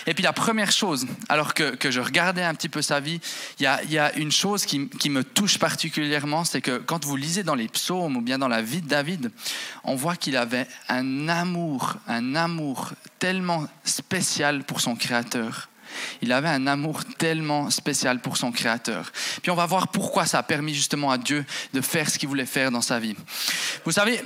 Et 0.07 0.13
puis 0.13 0.23
la 0.23 0.33
première 0.33 0.71
chose, 0.71 1.05
alors 1.29 1.53
que, 1.53 1.77
je 1.89 1.99
regardais 1.99 2.43
un 2.43 2.53
petit 2.55 2.69
peu 2.69 2.81
sa 2.81 2.99
vie, 2.99 3.19
il 3.59 3.63
y 3.63 3.97
a, 3.97 4.15
une 4.15 4.31
chose 4.31 4.65
qui, 4.65 5.09
me 5.09 5.23
touche 5.23 5.57
particulièrement, 5.57 6.43
c'est 6.43 6.61
que 6.61 6.77
quand 6.77 7.05
vous 7.05 7.15
lisez 7.15 7.43
dans 7.43 7.55
les 7.55 7.67
psaumes 7.67 8.17
ou 8.17 8.21
bien 8.21 8.37
dans 8.37 8.47
la 8.47 8.61
vie 8.61 8.81
de 8.81 8.87
David, 8.87 9.31
on 9.83 9.95
voit 9.95 10.15
qu'il 10.15 10.37
avait 10.37 10.67
un 10.89 11.29
amour, 11.29 11.95
un 12.07 12.35
amour 12.35 12.91
tellement 13.19 13.67
spécial 13.83 14.63
pour 14.63 14.81
son 14.81 14.95
Créateur. 14.95 15.69
Il 16.21 16.31
avait 16.31 16.49
un 16.49 16.67
amour 16.67 17.03
tellement 17.17 17.69
spécial 17.69 18.19
pour 18.19 18.37
son 18.37 18.51
Créateur. 18.51 19.11
Puis 19.41 19.51
on 19.51 19.55
va 19.55 19.65
voir 19.65 19.89
pourquoi 19.89 20.25
ça 20.25 20.39
a 20.39 20.43
permis 20.43 20.73
justement 20.73 21.11
à 21.11 21.17
Dieu 21.17 21.45
de 21.73 21.81
faire 21.81 22.09
ce 22.09 22.17
qu'il 22.17 22.29
voulait 22.29 22.45
faire 22.45 22.71
dans 22.71 22.81
sa 22.81 22.99
vie. 22.99 23.15
Vous 23.85 23.91
savez, 23.91 24.23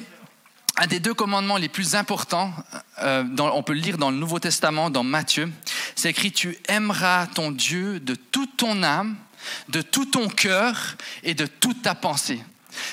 un 0.77 0.87
des 0.87 0.99
deux 0.99 1.13
commandements 1.13 1.57
les 1.57 1.69
plus 1.69 1.95
importants, 1.95 2.53
euh, 3.01 3.23
on 3.37 3.63
peut 3.63 3.73
le 3.73 3.79
lire 3.79 3.97
dans 3.97 4.11
le 4.11 4.17
Nouveau 4.17 4.39
Testament, 4.39 4.89
dans 4.89 5.03
Matthieu, 5.03 5.51
c'est 5.95 6.11
écrit, 6.11 6.31
tu 6.31 6.57
aimeras 6.67 7.27
ton 7.27 7.51
Dieu 7.51 7.99
de 7.99 8.13
toute 8.13 8.57
ton 8.57 8.83
âme, 8.83 9.15
de 9.69 9.81
tout 9.81 10.05
ton 10.05 10.27
cœur 10.27 10.95
et 11.23 11.33
de 11.33 11.47
toute 11.47 11.81
ta 11.81 11.95
pensée. 11.95 12.39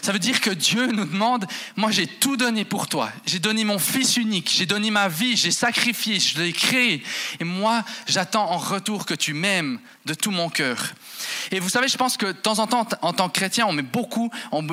Ça 0.00 0.12
veut 0.12 0.18
dire 0.18 0.40
que 0.40 0.50
Dieu 0.50 0.86
nous 0.86 1.04
demande, 1.04 1.46
moi 1.76 1.90
j'ai 1.90 2.06
tout 2.06 2.38
donné 2.38 2.64
pour 2.64 2.88
toi. 2.88 3.10
J'ai 3.26 3.38
donné 3.38 3.64
mon 3.64 3.78
Fils 3.78 4.16
unique, 4.16 4.50
j'ai 4.54 4.64
donné 4.64 4.90
ma 4.90 5.08
vie, 5.08 5.36
j'ai 5.36 5.50
sacrifié, 5.50 6.20
je 6.20 6.40
l'ai 6.40 6.52
créé. 6.52 7.02
Et 7.38 7.44
moi, 7.44 7.84
j'attends 8.06 8.50
en 8.50 8.56
retour 8.56 9.04
que 9.04 9.14
tu 9.14 9.34
m'aimes 9.34 9.78
de 10.04 10.12
tout 10.14 10.30
mon 10.30 10.50
cœur. 10.50 10.92
Et 11.50 11.60
vous 11.60 11.68
savez, 11.68 11.88
je 11.88 11.96
pense 11.96 12.16
que 12.16 12.26
de 12.26 12.32
temps 12.32 12.58
en 12.58 12.66
temps, 12.66 12.86
en 13.00 13.12
tant 13.12 13.28
que 13.28 13.38
chrétien, 13.38 13.66
on 13.66 13.72
met 13.72 13.82
beaucoup, 13.82 14.30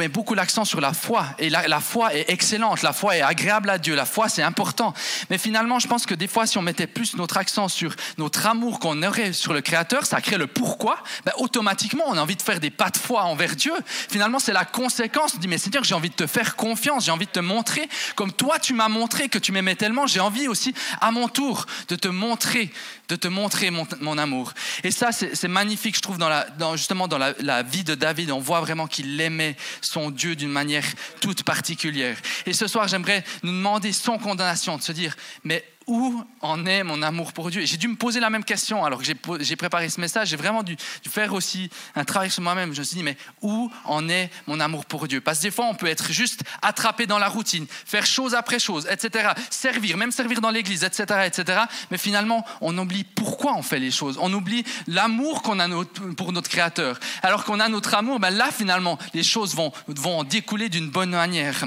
beaucoup 0.10 0.34
l'accent 0.34 0.66
sur 0.66 0.82
la 0.82 0.94
foi. 0.94 1.26
Et 1.40 1.50
la, 1.50 1.68
la, 1.68 1.80
foi 1.80 2.14
est 2.14 2.30
excellente, 2.30 2.82
la 2.82 2.92
foi 2.92 3.18
est 3.18 3.22
agréable 3.22 3.70
à 3.70 3.78
Dieu, 3.78 3.96
la 3.96 4.06
foi 4.06 4.28
c'est 4.28 4.42
important. 4.42 4.94
Mais 5.30 5.38
finalement, 5.38 5.80
je 5.80 5.88
pense 5.88 6.06
que 6.06 6.16
des 6.16 6.28
fois, 6.28 6.46
si 6.46 6.58
on 6.58 6.62
mettait 6.62 6.88
plus 6.88 7.16
notre 7.16 7.38
accent 7.38 7.70
sur 7.70 7.96
notre 8.18 8.46
amour 8.46 8.80
qu'on 8.80 9.04
aurait 9.04 9.32
sur 9.32 9.54
le 9.54 9.62
Créateur, 9.62 10.06
ça 10.06 10.20
crée 10.20 10.38
le 10.38 10.48
pourquoi. 10.48 11.02
Ben, 11.26 11.32
automatiquement, 11.38 12.04
on 12.08 12.18
a 12.18 12.22
envie 12.22 12.36
de 12.36 12.42
faire 12.42 12.60
des 12.60 12.70
pas 12.70 12.90
de 12.90 12.98
foi 12.98 13.24
envers 13.24 13.56
Dieu. 13.56 13.74
Finalement, 13.86 14.40
c'est 14.40 14.54
la 14.54 14.66
conséquence. 14.66 15.34
On 15.36 15.40
dit, 15.40 15.48
mais 15.48 15.58
Seigneur, 15.58 15.84
j'ai 15.84 15.96
envie 15.96 16.10
de 16.10 16.16
te 16.16 16.28
faire 16.28 16.56
confiance, 16.56 17.06
j'ai 17.06 17.12
envie 17.12 17.26
de 17.26 17.32
te 17.32 17.40
montrer, 17.40 17.88
comme 18.16 18.34
toi, 18.34 18.60
tu 18.60 18.74
m'as 18.74 18.90
montré 18.90 19.30
que 19.30 19.40
tu 19.40 19.52
m'aimais 19.52 19.76
tellement, 19.76 20.08
j'ai 20.08 20.20
envie 20.20 20.48
aussi, 20.48 20.74
à 21.00 21.12
mon 21.12 21.28
tour, 21.28 21.66
de 21.88 21.96
te 21.96 22.08
montrer, 22.08 22.72
de 23.08 23.16
te 23.16 23.28
montrer 23.28 23.72
mon, 23.72 23.88
mon 24.02 24.18
amour. 24.18 24.54
Et 24.84 24.92
ça, 24.92 25.12
c'est 25.34 25.48
magnifique, 25.48 25.96
je 25.96 26.02
trouve, 26.02 26.18
dans 26.18 26.30
la, 26.30 26.48
justement 26.76 27.08
dans 27.08 27.18
la, 27.18 27.34
la, 27.40 27.64
vie 27.64 27.84
de 27.84 27.96
David, 27.96 28.32
on 28.32 28.40
voit 28.40 28.62
vraiment 28.62 28.88
qu'il 28.88 29.20
aimait 29.20 29.56
son 29.82 30.12
Dieu 30.12 30.36
d'une 30.36 30.50
manière 30.50 30.86
toute 31.20 31.44
particulière. 31.44 32.18
Et 32.46 32.54
ce 32.54 32.68
soir, 32.68 32.88
j'aimerais 32.88 33.24
nous 33.44 33.52
demander 33.52 33.92
sans 33.92 34.18
condamnation, 34.18 34.78
de 34.78 34.82
se 34.82 34.92
dire, 34.92 35.16
mais 35.44 35.64
où 35.88 36.24
en 36.42 36.66
est 36.66 36.84
mon 36.84 37.02
amour 37.02 37.34
pour 37.34 37.50
Dieu 37.50 37.66
J'ai 37.66 37.78
dû 37.78 37.88
me 37.88 37.96
poser 37.96 38.20
la 38.20 38.30
même 38.30 38.44
question 38.44 38.86
alors 38.86 39.02
que 39.02 39.06
j'ai 39.06 39.56
préparé 39.56 39.90
ce 39.90 40.00
message. 40.00 40.30
J'ai 40.30 40.38
vraiment 40.38 40.64
dû, 40.64 40.78
faire 41.10 41.34
aussi 41.34 41.70
un 41.96 42.04
travail 42.04 42.30
sur 42.30 42.44
moi-même. 42.44 42.74
Je 42.74 42.80
me 42.80 42.86
suis 42.86 42.98
dit, 42.98 43.04
mais 43.04 43.18
où 43.42 43.72
en 43.86 44.08
est 44.08 44.30
mon 44.48 44.60
amour 44.60 44.86
pour 44.86 45.08
Dieu? 45.08 45.22
Parce 45.22 45.40
que 45.40 45.44
des 45.44 45.52
fois, 45.52 45.66
on 45.66 45.76
peut 45.76 45.88
être 45.88 46.12
juste 46.12 46.44
attrapé 46.62 47.08
dans 47.08 47.20
la 47.20 47.28
routine, 47.28 47.66
faire 47.68 48.06
chose 48.06 48.36
après 48.36 48.60
chose, 48.60 48.88
etc. 48.90 49.30
Servir, 49.50 49.98
même 49.98 50.12
servir 50.12 50.42
dans 50.42 50.52
l'église, 50.52 50.84
etc., 50.84 51.22
etc. 51.26 51.62
Mais 51.90 51.98
finalement, 51.98 52.46
on 52.62 52.78
oublie 52.78 53.04
pourquoi 53.04 53.54
on 53.56 53.64
fait 53.64 53.80
les 53.80 53.92
choses. 53.92 54.18
On 54.22 54.32
oublie 54.34 54.64
l'amour 54.88 55.42
qu'on 55.42 55.60
a 55.60 55.68
pour 56.16 56.32
notre 56.32 56.50
Créateur. 56.50 57.00
Alors 57.24 57.44
qu'on 57.44 57.60
a 57.60 57.70
notre 57.70 57.94
amour, 57.96 58.20
ben 58.20 58.30
là, 58.30 58.50
finalement, 58.52 58.98
les 59.14 59.24
choses 59.24 59.56
vont, 59.56 59.72
vont 59.88 60.24
découler 60.24 60.70
d'une 60.70 60.90
bonne 60.90 61.12
manière. 61.12 61.66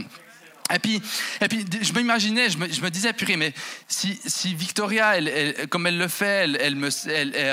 Et 0.73 0.79
puis, 0.79 1.03
et 1.43 1.49
puis 1.49 1.67
je 1.83 1.93
m'imaginais, 1.93 2.49
je 2.49 2.57
me, 2.57 2.73
je 2.73 2.81
me, 2.81 2.89
disais, 2.89 3.13
purée, 3.13 3.37
mais 3.37 3.53
si, 3.87 4.19
si 4.25 4.55
Victoria, 4.55 5.17
comme 5.69 5.87
elle 5.87 5.99
le 5.99 6.09
fait, 6.09 6.49
elle, 6.59 6.77
me, 6.77 6.89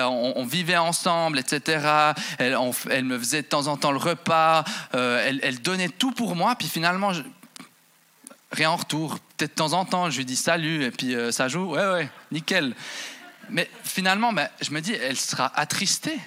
on, 0.08 0.46
vivait 0.46 0.78
ensemble, 0.78 1.38
etc. 1.40 2.14
Elle, 2.38 2.56
me 3.04 3.20
faisait 3.20 3.42
de 3.42 3.48
temps 3.48 3.68
en 3.68 3.76
temps 3.76 3.92
le 3.92 3.98
repas, 3.98 4.64
euh, 4.96 5.30
elle, 5.42 5.62
donnait 5.62 5.90
tout 5.90 6.14
pour 6.14 6.38
moi, 6.38 6.56
puis 6.56 6.70
finalement, 6.70 7.12
rien 8.54 8.72
en 8.72 8.78
retour. 8.78 9.20
Peut-être 9.36 9.52
de 9.52 9.56
temps 9.56 9.74
en 9.74 9.84
temps, 9.84 10.10
je 10.10 10.18
lui 10.18 10.26
dis 10.26 10.38
salut, 10.38 10.86
et 10.86 10.92
puis 10.92 11.14
euh, 11.14 11.34
ça 11.34 11.50
joue, 11.50 11.72
ouais, 11.72 11.92
ouais, 11.92 12.10
nickel. 12.32 12.74
Mais 13.50 13.70
finalement, 13.84 14.32
ben, 14.32 14.48
je 14.62 14.72
me 14.72 14.80
dis, 14.80 14.94
elle 14.94 15.18
sera 15.18 15.52
attristée. 15.60 16.18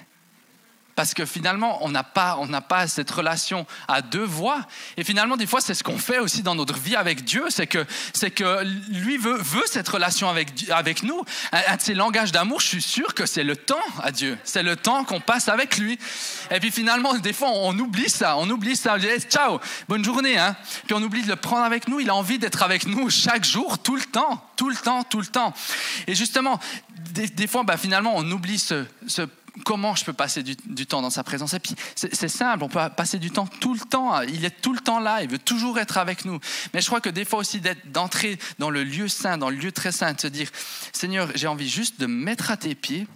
Parce 0.97 1.13
que 1.15 1.25
finalement, 1.25 1.85
on 1.85 1.91
n'a 1.91 2.03
pas, 2.05 2.87
cette 2.87 3.11
relation 3.11 3.67
à 3.89 4.03
deux 4.03 4.25
voix. 4.25 4.61
Et 4.97 5.05
finalement, 5.05 5.37
des 5.37 5.47
fois, 5.47 5.61
c'est 5.61 5.75
ce 5.75 5.83
qu'on 5.83 5.99
fait 5.99 6.19
aussi 6.19 6.43
dans 6.43 6.55
notre 6.55 6.79
vie 6.79 6.97
avec 6.97 7.25
Dieu, 7.25 7.45
c'est 7.49 7.67
que, 7.67 7.85
c'est 8.13 8.31
que 8.31 8.63
lui 8.93 9.17
veut, 9.17 9.41
cette 9.67 9.89
relation 9.89 10.29
avec, 10.29 11.03
nous. 11.03 11.25
Un, 11.53 11.77
de 11.77 11.81
ses 11.81 11.95
langages 11.95 12.33
d'amour, 12.33 12.61
je 12.61 12.67
suis 12.67 12.83
sûr 12.83 13.15
que 13.15 13.27
c'est 13.27 13.45
le 13.45 13.57
temps 13.57 13.75
à 14.03 14.13
Dieu. 14.13 14.39
C'est 14.45 14.63
le 14.63 14.77
temps 14.77 15.05
qu'on 15.05 15.21
passe 15.21 15.49
avec 15.49 15.79
lui. 15.79 15.99
Et 16.51 16.61
puis 16.61 16.71
finalement, 16.71 17.15
des 17.15 17.33
fois, 17.33 17.51
on, 17.53 17.77
oublie 17.79 18.09
ça. 18.09 18.37
On 18.37 18.49
oublie 18.49 18.77
ça. 18.77 18.95
On 18.95 18.99
dit, 18.99 19.09
ciao, 19.29 19.61
bonne 19.89 20.05
journée. 20.05 20.39
Hein? 20.39 20.57
Puis 20.87 20.95
on 20.95 21.03
oublie 21.03 21.23
de 21.23 21.29
le 21.29 21.37
prendre 21.37 21.65
avec 21.65 21.89
nous. 21.89 22.01
Il 22.01 22.11
a 22.11 22.15
envie 22.15 22.39
d'être 22.39 22.63
avec 22.63 22.87
nous 22.87 23.11
chaque 23.11 23.45
jour, 23.45 23.79
tout 23.79 23.97
le 23.97 24.05
temps, 24.05 24.45
tout 24.57 24.69
le 24.69 24.77
temps, 24.77 25.03
tout 25.03 25.21
le 25.21 25.27
temps. 25.27 25.53
Et 26.07 26.15
justement, 26.15 26.61
des, 27.13 27.47
fois, 27.47 27.65
bah, 27.65 27.77
finalement, 27.77 28.13
on 28.17 28.31
oublie 28.31 28.59
ce 28.59 28.87
comment 29.65 29.95
je 29.95 30.05
peux 30.05 30.13
passer 30.13 30.43
du, 30.43 30.87
temps 30.87 31.03
dans 31.03 31.11
sa 31.11 31.23
présence 31.23 31.55
Et 31.55 31.61
puis, 31.61 31.75
c'est 31.95 32.29
simple, 32.29 32.65
on 32.65 32.69
peut 32.69 32.81
passer 32.97 33.19
du 33.19 33.31
temps 33.31 33.47
tout 33.47 33.75
le 33.75 33.81
temps. 33.81 34.21
Il 34.23 34.45
est 34.45 34.61
tout 34.61 34.73
le 34.73 34.81
temps 34.81 34.99
là, 34.99 35.23
il 35.23 35.29
veut 35.29 35.39
toujours 35.39 35.79
être 35.79 35.99
avec 35.99 36.25
nous. 36.25 36.41
Mais 36.73 36.81
je 36.81 36.87
crois 36.87 37.01
que 37.01 37.11
des 37.11 37.25
fois 37.25 37.39
aussi 37.39 37.61
d'entrer 37.87 38.39
dans 38.59 38.71
le 38.71 38.83
lieu 38.83 39.09
saint, 39.09 39.39
dans 39.39 39.51
le 39.51 39.57
lieu 39.57 39.73
très 39.73 39.93
saint, 39.93 40.13
de 40.13 40.21
se 40.21 40.27
dire, 40.27 40.49
Seigneur, 40.93 41.31
j'ai 41.35 41.47
envie 41.47 41.69
juste 41.69 42.01
de 42.01 42.07
mettre 42.07 42.51
à 42.51 42.57
tes 42.57 42.75
pieds 42.75 43.07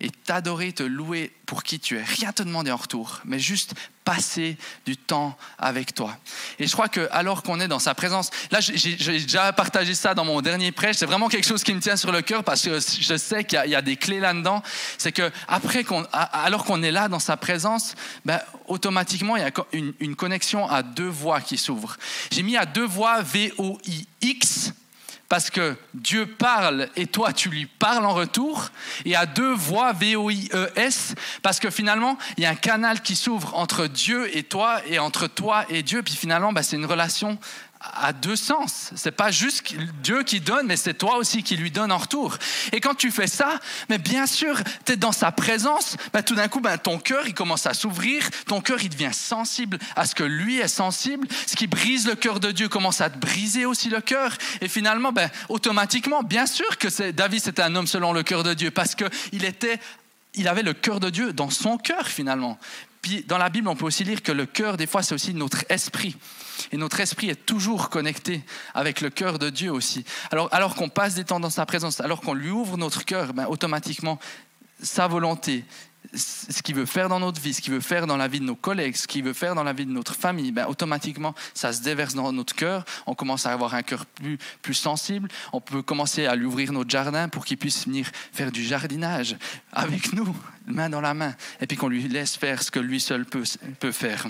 et 0.00 0.10
t'adorer, 0.10 0.72
te 0.72 0.82
louer 0.82 1.32
pour 1.46 1.62
qui 1.62 1.78
tu 1.78 1.96
es. 1.96 2.02
Rien 2.02 2.32
te 2.32 2.42
demander 2.42 2.70
en 2.70 2.76
retour, 2.76 3.20
mais 3.24 3.38
juste 3.38 3.74
passer 4.04 4.56
du 4.84 4.96
temps 4.96 5.36
avec 5.58 5.92
toi. 5.92 6.16
Et 6.60 6.66
je 6.66 6.72
crois 6.72 6.88
que 6.88 7.08
alors 7.10 7.42
qu'on 7.42 7.58
est 7.60 7.66
dans 7.66 7.80
sa 7.80 7.94
présence, 7.94 8.30
là 8.52 8.60
j'ai 8.60 8.96
déjà 8.96 9.52
partagé 9.52 9.94
ça 9.94 10.14
dans 10.14 10.24
mon 10.24 10.40
dernier 10.42 10.70
prêche, 10.70 10.96
c'est 10.96 11.06
vraiment 11.06 11.28
quelque 11.28 11.46
chose 11.46 11.64
qui 11.64 11.74
me 11.74 11.80
tient 11.80 11.96
sur 11.96 12.12
le 12.12 12.22
cœur 12.22 12.44
parce 12.44 12.62
que 12.62 12.78
je 12.78 13.16
sais 13.16 13.44
qu'il 13.44 13.60
y, 13.66 13.74
a 13.74 13.82
des 13.82 13.96
clés 13.96 14.20
là-dedans. 14.20 14.62
C'est 14.96 15.12
que 15.12 15.30
après 15.48 15.82
qu'on, 15.82 16.06
alors 16.12 16.64
qu'on 16.64 16.82
est 16.84 16.92
là 16.92 17.08
dans 17.08 17.18
sa 17.18 17.36
présence, 17.36 17.96
ben, 18.24 18.40
automatiquement 18.68 19.36
il 19.36 19.42
y 19.42 19.46
a 19.46 19.50
une, 19.72 20.16
connexion 20.16 20.68
à 20.68 20.82
deux 20.82 21.08
voix 21.08 21.40
qui 21.40 21.58
s'ouvrent. 21.58 21.96
J'ai 22.30 22.42
mis 22.42 22.56
à 22.56 22.64
deux 22.64 22.86
voix 22.86 23.22
V 23.22 23.52
O 23.58 23.78
I 23.86 24.06
X 24.22 24.72
parce 25.28 25.50
que 25.50 25.76
Dieu 25.94 26.26
parle 26.26 26.88
et 26.96 27.06
toi 27.06 27.32
tu 27.32 27.48
lui 27.48 27.66
parles 27.66 28.06
en 28.06 28.14
retour, 28.14 28.70
et 29.04 29.16
à 29.16 29.26
deux 29.26 29.52
voix 29.52 29.92
V-O-I-E-S, 29.92 31.14
parce 31.42 31.60
que 31.60 31.70
finalement 31.70 32.16
il 32.36 32.42
y 32.42 32.46
a 32.46 32.50
un 32.50 32.54
canal 32.54 33.02
qui 33.02 33.16
s'ouvre 33.16 33.54
entre 33.56 33.86
Dieu 33.86 34.34
et 34.36 34.42
toi, 34.42 34.80
et 34.86 34.98
entre 34.98 35.26
toi 35.26 35.64
et 35.68 35.82
Dieu, 35.82 36.02
puis 36.02 36.14
finalement 36.14 36.52
bah, 36.52 36.62
c'est 36.62 36.76
une 36.76 36.86
relation 36.86 37.38
à 37.80 38.12
deux 38.12 38.36
sens. 38.36 38.90
C'est 38.96 39.12
pas 39.12 39.30
juste 39.30 39.74
Dieu 40.02 40.22
qui 40.22 40.40
donne, 40.40 40.66
mais 40.66 40.76
c'est 40.76 40.94
toi 40.94 41.16
aussi 41.16 41.42
qui 41.42 41.56
lui 41.56 41.70
donne 41.70 41.92
en 41.92 41.98
retour. 41.98 42.36
Et 42.72 42.80
quand 42.80 42.94
tu 42.94 43.10
fais 43.10 43.26
ça, 43.26 43.60
mais 43.88 43.98
bien 43.98 44.26
sûr, 44.26 44.58
tu 44.84 44.92
es 44.92 44.96
dans 44.96 45.12
sa 45.12 45.32
présence, 45.32 45.96
ben 46.12 46.22
tout 46.22 46.34
d'un 46.34 46.48
coup, 46.48 46.60
ben 46.60 46.78
ton 46.78 46.98
cœur, 46.98 47.26
il 47.26 47.34
commence 47.34 47.66
à 47.66 47.74
s'ouvrir, 47.74 48.22
ton 48.46 48.60
cœur, 48.60 48.82
il 48.82 48.88
devient 48.88 49.12
sensible 49.12 49.78
à 49.94 50.06
ce 50.06 50.14
que 50.14 50.24
lui 50.24 50.58
est 50.58 50.68
sensible. 50.68 51.28
Ce 51.46 51.56
qui 51.56 51.66
brise 51.66 52.06
le 52.06 52.14
cœur 52.14 52.40
de 52.40 52.50
Dieu 52.50 52.68
commence 52.68 53.00
à 53.00 53.10
te 53.10 53.18
briser 53.18 53.66
aussi 53.66 53.88
le 53.88 54.00
cœur. 54.00 54.32
Et 54.60 54.68
finalement, 54.68 55.12
ben, 55.12 55.30
automatiquement, 55.48 56.22
bien 56.22 56.46
sûr 56.46 56.78
que 56.78 57.10
David, 57.10 57.42
c'était 57.42 57.62
un 57.62 57.74
homme 57.74 57.86
selon 57.86 58.12
le 58.12 58.22
cœur 58.22 58.42
de 58.42 58.54
Dieu, 58.54 58.70
parce 58.70 58.94
qu'il 58.94 59.44
était, 59.44 59.78
il 60.34 60.48
avait 60.48 60.62
le 60.62 60.72
cœur 60.72 61.00
de 61.00 61.10
Dieu 61.10 61.32
dans 61.32 61.50
son 61.50 61.78
cœur 61.78 62.06
finalement. 62.06 62.58
Dans 63.26 63.38
la 63.38 63.48
Bible, 63.48 63.68
on 63.68 63.76
peut 63.76 63.84
aussi 63.84 64.04
lire 64.04 64.22
que 64.22 64.32
le 64.32 64.46
cœur, 64.46 64.76
des 64.76 64.86
fois, 64.86 65.02
c'est 65.02 65.14
aussi 65.14 65.34
notre 65.34 65.64
esprit. 65.68 66.16
Et 66.72 66.76
notre 66.76 67.00
esprit 67.00 67.28
est 67.30 67.46
toujours 67.46 67.90
connecté 67.90 68.42
avec 68.74 69.00
le 69.00 69.10
cœur 69.10 69.38
de 69.38 69.50
Dieu 69.50 69.70
aussi. 69.70 70.04
Alors, 70.30 70.48
alors 70.52 70.74
qu'on 70.74 70.88
passe 70.88 71.14
des 71.14 71.24
temps 71.24 71.40
dans 71.40 71.50
sa 71.50 71.66
présence, 71.66 72.00
alors 72.00 72.20
qu'on 72.20 72.34
lui 72.34 72.50
ouvre 72.50 72.76
notre 72.76 73.04
cœur, 73.04 73.34
ben, 73.34 73.46
automatiquement, 73.46 74.18
sa 74.82 75.06
volonté, 75.06 75.64
ce 76.14 76.62
qu'il 76.62 76.74
veut 76.74 76.86
faire 76.86 77.08
dans 77.08 77.20
notre 77.20 77.40
vie, 77.40 77.54
ce 77.54 77.60
qu'il 77.60 77.72
veut 77.72 77.80
faire 77.80 78.06
dans 78.06 78.16
la 78.16 78.28
vie 78.28 78.40
de 78.40 78.44
nos 78.44 78.56
collègues, 78.56 78.96
ce 78.96 79.06
qu'il 79.06 79.24
veut 79.24 79.32
faire 79.32 79.54
dans 79.54 79.64
la 79.64 79.72
vie 79.72 79.86
de 79.86 79.90
notre 79.90 80.14
famille, 80.14 80.52
ben, 80.52 80.66
automatiquement, 80.66 81.34
ça 81.54 81.72
se 81.72 81.82
déverse 81.82 82.14
dans 82.14 82.32
notre 82.32 82.54
cœur. 82.54 82.84
On 83.06 83.14
commence 83.14 83.46
à 83.46 83.52
avoir 83.52 83.74
un 83.74 83.82
cœur 83.82 84.04
plus, 84.62 84.74
sensible. 84.74 85.28
On 85.52 85.60
peut 85.60 85.82
commencer 85.82 86.26
à 86.26 86.36
lui 86.36 86.46
ouvrir 86.46 86.72
notre 86.72 86.90
jardin 86.90 87.28
pour 87.28 87.44
qu'il 87.44 87.56
puisse 87.56 87.86
venir 87.86 88.10
faire 88.32 88.52
du 88.52 88.64
jardinage 88.64 89.36
avec 89.72 90.12
nous, 90.12 90.36
main 90.66 90.90
dans 90.90 91.00
la 91.00 91.14
main, 91.14 91.34
et 91.60 91.66
puis 91.66 91.76
qu'on 91.76 91.88
lui 91.88 92.06
laisse 92.08 92.36
faire 92.36 92.62
ce 92.62 92.70
que 92.70 92.80
lui 92.80 93.00
seul 93.00 93.24
peut, 93.24 93.44
peut 93.80 93.92
faire. 93.92 94.26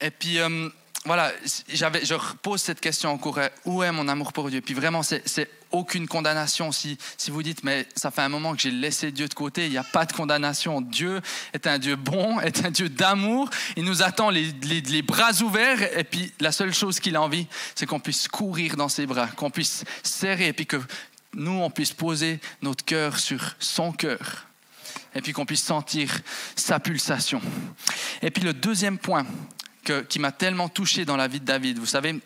Et 0.00 0.10
puis, 0.10 0.38
euh, 0.40 0.68
voilà, 1.04 1.32
je 1.68 2.14
repose 2.14 2.62
cette 2.62 2.80
question 2.80 3.10
en 3.10 3.18
cours. 3.18 3.40
Où 3.64 3.82
est 3.82 3.90
mon 3.90 4.06
amour 4.06 4.32
pour 4.32 4.48
Dieu? 4.50 4.60
Puis 4.60 4.74
vraiment, 4.74 5.02
c'est 5.02 5.50
aucune 5.72 6.06
condamnation. 6.06 6.70
Si, 6.70 6.96
si 7.16 7.32
vous 7.32 7.42
dites, 7.42 7.64
mais 7.64 7.88
ça 7.96 8.12
fait 8.12 8.22
un 8.22 8.28
moment 8.28 8.54
que 8.54 8.60
j'ai 8.60 8.70
laissé 8.70 9.10
Dieu 9.10 9.26
de 9.26 9.34
côté, 9.34 9.66
il 9.66 9.72
n'y 9.72 9.78
a 9.78 9.82
pas 9.82 10.04
de 10.06 10.12
condamnation. 10.12 10.80
Dieu 10.80 11.20
est 11.54 11.66
un 11.66 11.80
Dieu 11.80 11.96
bon, 11.96 12.38
est 12.40 12.64
un 12.64 12.70
Dieu 12.70 12.88
d'amour. 12.88 13.50
Il 13.76 13.84
nous 13.84 14.02
attend 14.02 14.30
les, 14.30 14.52
les, 14.62 15.02
bras 15.02 15.32
ouverts. 15.42 15.98
Et 15.98 16.04
puis 16.04 16.32
la 16.38 16.52
seule 16.52 16.72
chose 16.72 17.00
qu'il 17.00 17.16
a 17.16 17.22
envie, 17.22 17.48
c'est 17.74 17.86
qu'on 17.86 18.00
puisse 18.00 18.28
courir 18.28 18.76
dans 18.76 18.88
ses 18.88 19.06
bras, 19.06 19.26
qu'on 19.26 19.50
puisse 19.50 19.84
serrer, 20.04 20.48
et 20.48 20.52
puis 20.52 20.66
que 20.66 20.80
nous, 21.34 21.58
on 21.62 21.70
puisse 21.70 21.92
poser 21.92 22.38
notre 22.60 22.84
cœur 22.84 23.18
sur 23.18 23.56
son 23.58 23.90
cœur. 23.90 24.46
Et 25.16 25.20
puis 25.20 25.32
qu'on 25.32 25.46
puisse 25.46 25.64
sentir 25.64 26.20
sa 26.54 26.78
pulsation. 26.78 27.40
Et 28.22 28.30
puis 28.30 28.44
le 28.44 28.52
deuxième 28.52 28.98
point 28.98 29.26
qui 30.08 30.18
m'a 30.18 30.32
tellement 30.32 30.68
touché 30.68 31.04
dans 31.04 31.16
la 31.16 31.28
vie 31.28 31.40
de 31.40 31.44
David, 31.44 31.78
vous 31.78 31.86
savez, 31.86 32.20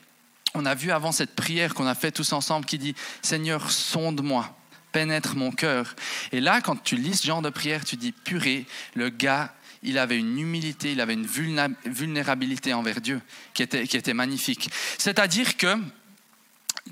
on 0.55 0.65
a 0.65 0.75
vu 0.75 0.91
avant 0.91 1.13
cette 1.13 1.35
prière 1.35 1.75
qu'on 1.75 1.87
a 1.87 1.95
fait 1.95 2.11
tous 2.11 2.33
ensemble 2.33 2.67
qui 2.67 2.79
dit 2.79 2.95
Seigneur, 3.23 3.71
sonde-moi, 3.71 4.57
pénètre 4.93 5.37
mon 5.37 5.51
cœur. 5.51 5.95
Et 6.33 6.41
là, 6.41 6.61
quand 6.61 6.83
tu 6.83 6.97
lis 6.97 7.17
ce 7.17 7.27
genre 7.27 7.43
de 7.43 7.51
prière, 7.51 7.85
tu 7.85 7.97
dis 7.97 8.13
purée, 8.13 8.67
le 8.95 9.11
gars, 9.11 9.55
il 9.83 9.99
avait 9.99 10.19
une 10.19 10.39
humilité, 10.39 10.93
il 10.93 11.01
avait 11.01 11.15
une 11.15 11.27
vulnérabilité 11.27 12.73
envers 12.73 13.01
Dieu 13.01 13.21
qui 13.55 13.63
était, 13.63 13.87
qui 13.87 13.97
était 13.97 14.15
magnifique. 14.15 14.71
C'est-à-dire 14.99 15.57
que 15.57 15.77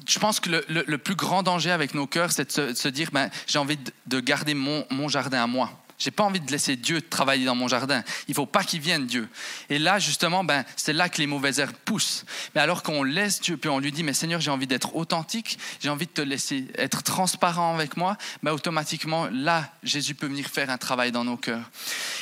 je 0.09 0.18
pense 0.18 0.40
que 0.40 0.50
le, 0.68 0.99
plus 0.99 1.14
grand 1.14 1.42
danger 1.42 1.71
avec 1.71 1.94
nos 1.94 2.06
cœurs, 2.06 2.33
c'est 2.33 2.59
de 2.59 2.75
se, 2.75 2.88
dire 2.88 3.11
ben, 3.12 3.30
j'ai 3.47 3.59
envie 3.59 3.78
de 4.06 4.21
garder 4.21 4.54
mon, 4.54 4.85
mon 4.90 5.09
jardin 5.09 5.42
à 5.42 5.47
moi. 5.47 5.84
J'ai 5.98 6.10
pas 6.10 6.24
envie 6.24 6.40
de 6.40 6.50
laisser 6.50 6.76
Dieu 6.76 7.00
travailler 7.00 7.44
dans 7.44 7.54
mon 7.54 7.68
jardin. 7.68 8.02
Il 8.28 8.34
faut 8.34 8.46
pas 8.46 8.64
qu'il 8.64 8.80
vienne 8.80 9.06
Dieu. 9.06 9.28
Et 9.70 9.78
là, 9.78 9.98
justement, 9.98 10.42
ben, 10.42 10.64
c'est 10.76 10.92
là 10.92 11.08
que 11.08 11.18
les 11.18 11.26
mauvaises 11.26 11.60
herbes 11.60 11.76
poussent. 11.84 12.24
Mais 12.54 12.60
alors 12.60 12.82
qu'on 12.82 13.04
laisse 13.04 13.40
Dieu, 13.40 13.56
puis 13.56 13.70
on 13.70 13.78
lui 13.78 13.92
dit, 13.92 14.02
mais 14.02 14.12
Seigneur, 14.12 14.40
j'ai 14.40 14.50
envie 14.50 14.66
d'être 14.66 14.96
authentique, 14.96 15.58
j'ai 15.80 15.88
envie 15.88 16.06
de 16.06 16.10
te 16.10 16.20
laisser 16.20 16.66
être 16.76 17.02
transparent 17.02 17.74
avec 17.74 17.96
moi, 17.96 18.16
ben, 18.42 18.52
automatiquement, 18.52 19.28
là, 19.30 19.72
Jésus 19.82 20.14
peut 20.14 20.26
venir 20.26 20.48
faire 20.48 20.70
un 20.70 20.78
travail 20.78 21.12
dans 21.12 21.24
nos 21.24 21.36
cœurs. 21.36 21.70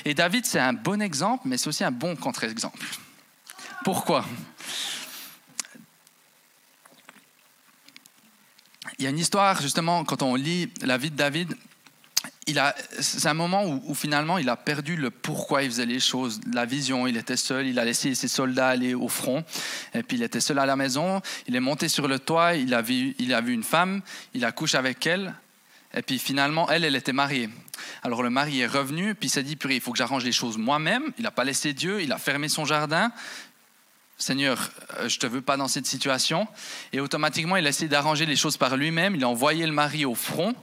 Et 0.05 0.15
David, 0.15 0.45
c'est 0.45 0.61
un 0.61 0.75
bon 0.75 1.01
exemple, 1.01 1.49
mais 1.49 1.57
c'est 1.57 1.69
aussi 1.69 1.85
un 1.85 1.91
bon 1.91 2.15
contre-exemple. 2.15 2.85
Pourquoi? 3.85 4.25
Il 8.99 9.05
y 9.05 9.07
a 9.07 9.11
une 9.11 9.19
histoire, 9.19 9.61
justement, 9.61 10.05
quand 10.05 10.23
on 10.23 10.35
lit 10.35 10.71
la 10.83 10.99
vie 10.99 11.11
de 11.11 11.17
David, 11.17 11.57
c'est 13.01 13.27
un 13.27 13.35
moment 13.35 13.65
où, 13.65 13.95
finalement 13.95 14.39
il 14.39 14.49
a 14.49 14.57
perdu 14.57 14.97
le 14.97 15.11
pourquoi 15.11 15.63
il 15.63 15.71
faisait 15.71 15.87
les 15.87 16.01
choses, 16.01 16.41
la 16.53 16.65
vision. 16.67 17.07
Il 17.07 17.17
était 17.17 17.37
seul, 17.37 17.67
il 17.67 17.79
a 17.79 17.85
laissé 17.85 18.15
ses 18.15 18.29
soldats 18.29 18.69
aller 18.69 18.95
au 18.95 19.09
front, 19.09 19.45
et 19.95 20.03
puis 20.03 20.17
il 20.17 20.23
était 20.23 20.41
seul 20.41 20.59
à 20.59 20.67
la 20.67 20.77
maison. 20.77 21.23
Il 21.47 21.55
est 21.55 21.61
monté 21.61 21.89
sur 21.89 22.09
le 22.09 22.19
toit, 22.19 22.55
il 22.55 22.75
a 22.75 22.83
vu, 22.83 23.15
il 23.19 23.33
a 23.33 23.41
vu 23.41 23.53
une 23.53 23.63
femme, 23.63 24.03
il 24.35 24.45
a 24.45 24.53
couché 24.53 24.77
avec 24.77 25.07
elle, 25.07 25.35
et 25.95 26.03
puis 26.03 26.19
finalement 26.19 26.69
elle, 26.69 26.85
elle 26.85 26.97
était 26.97 27.13
mariée. 27.13 27.49
Alors 28.03 28.23
le 28.23 28.31
mari 28.31 28.61
est 28.61 28.67
revenu, 28.67 29.15
puis 29.15 29.29
il 29.29 29.31
s'est 29.31 29.43
dit, 29.43 29.57
purée, 29.57 29.77
il 29.77 29.81
faut 29.81 29.93
que 29.93 29.99
j'arrange 29.99 30.25
les 30.25 30.33
choses 30.33 30.59
moi-même. 30.59 31.13
Il 31.19 31.23
n'a 31.23 31.31
pas 31.31 31.45
laissé 31.45 31.73
Dieu, 31.73 32.03
il 32.03 32.13
a 32.13 32.19
fermé 32.19 32.49
son 32.49 32.65
jardin. 32.65 33.13
Seigneur, 34.19 34.71
euh, 34.99 35.09
je 35.09 35.17
ne 35.17 35.21
te 35.21 35.27
veux 35.27 35.41
pas 35.43 35.57
dans 35.57 35.69
cette 35.69 35.87
situation. 35.87 36.47
Et 36.93 37.01
automatiquement, 37.01 37.57
il 37.57 37.67
a 37.67 37.71
essayé 37.71 37.89
d'arranger 37.89 38.25
les 38.25 38.37
choses 38.37 38.57
par 38.57 38.77
lui-même. 38.77 39.17
Il 39.17 39.25
a 39.25 39.29
envoyé 39.29 39.67
le 39.67 39.73
mari 39.73 40.05
au 40.05 40.15
front. 40.15 40.55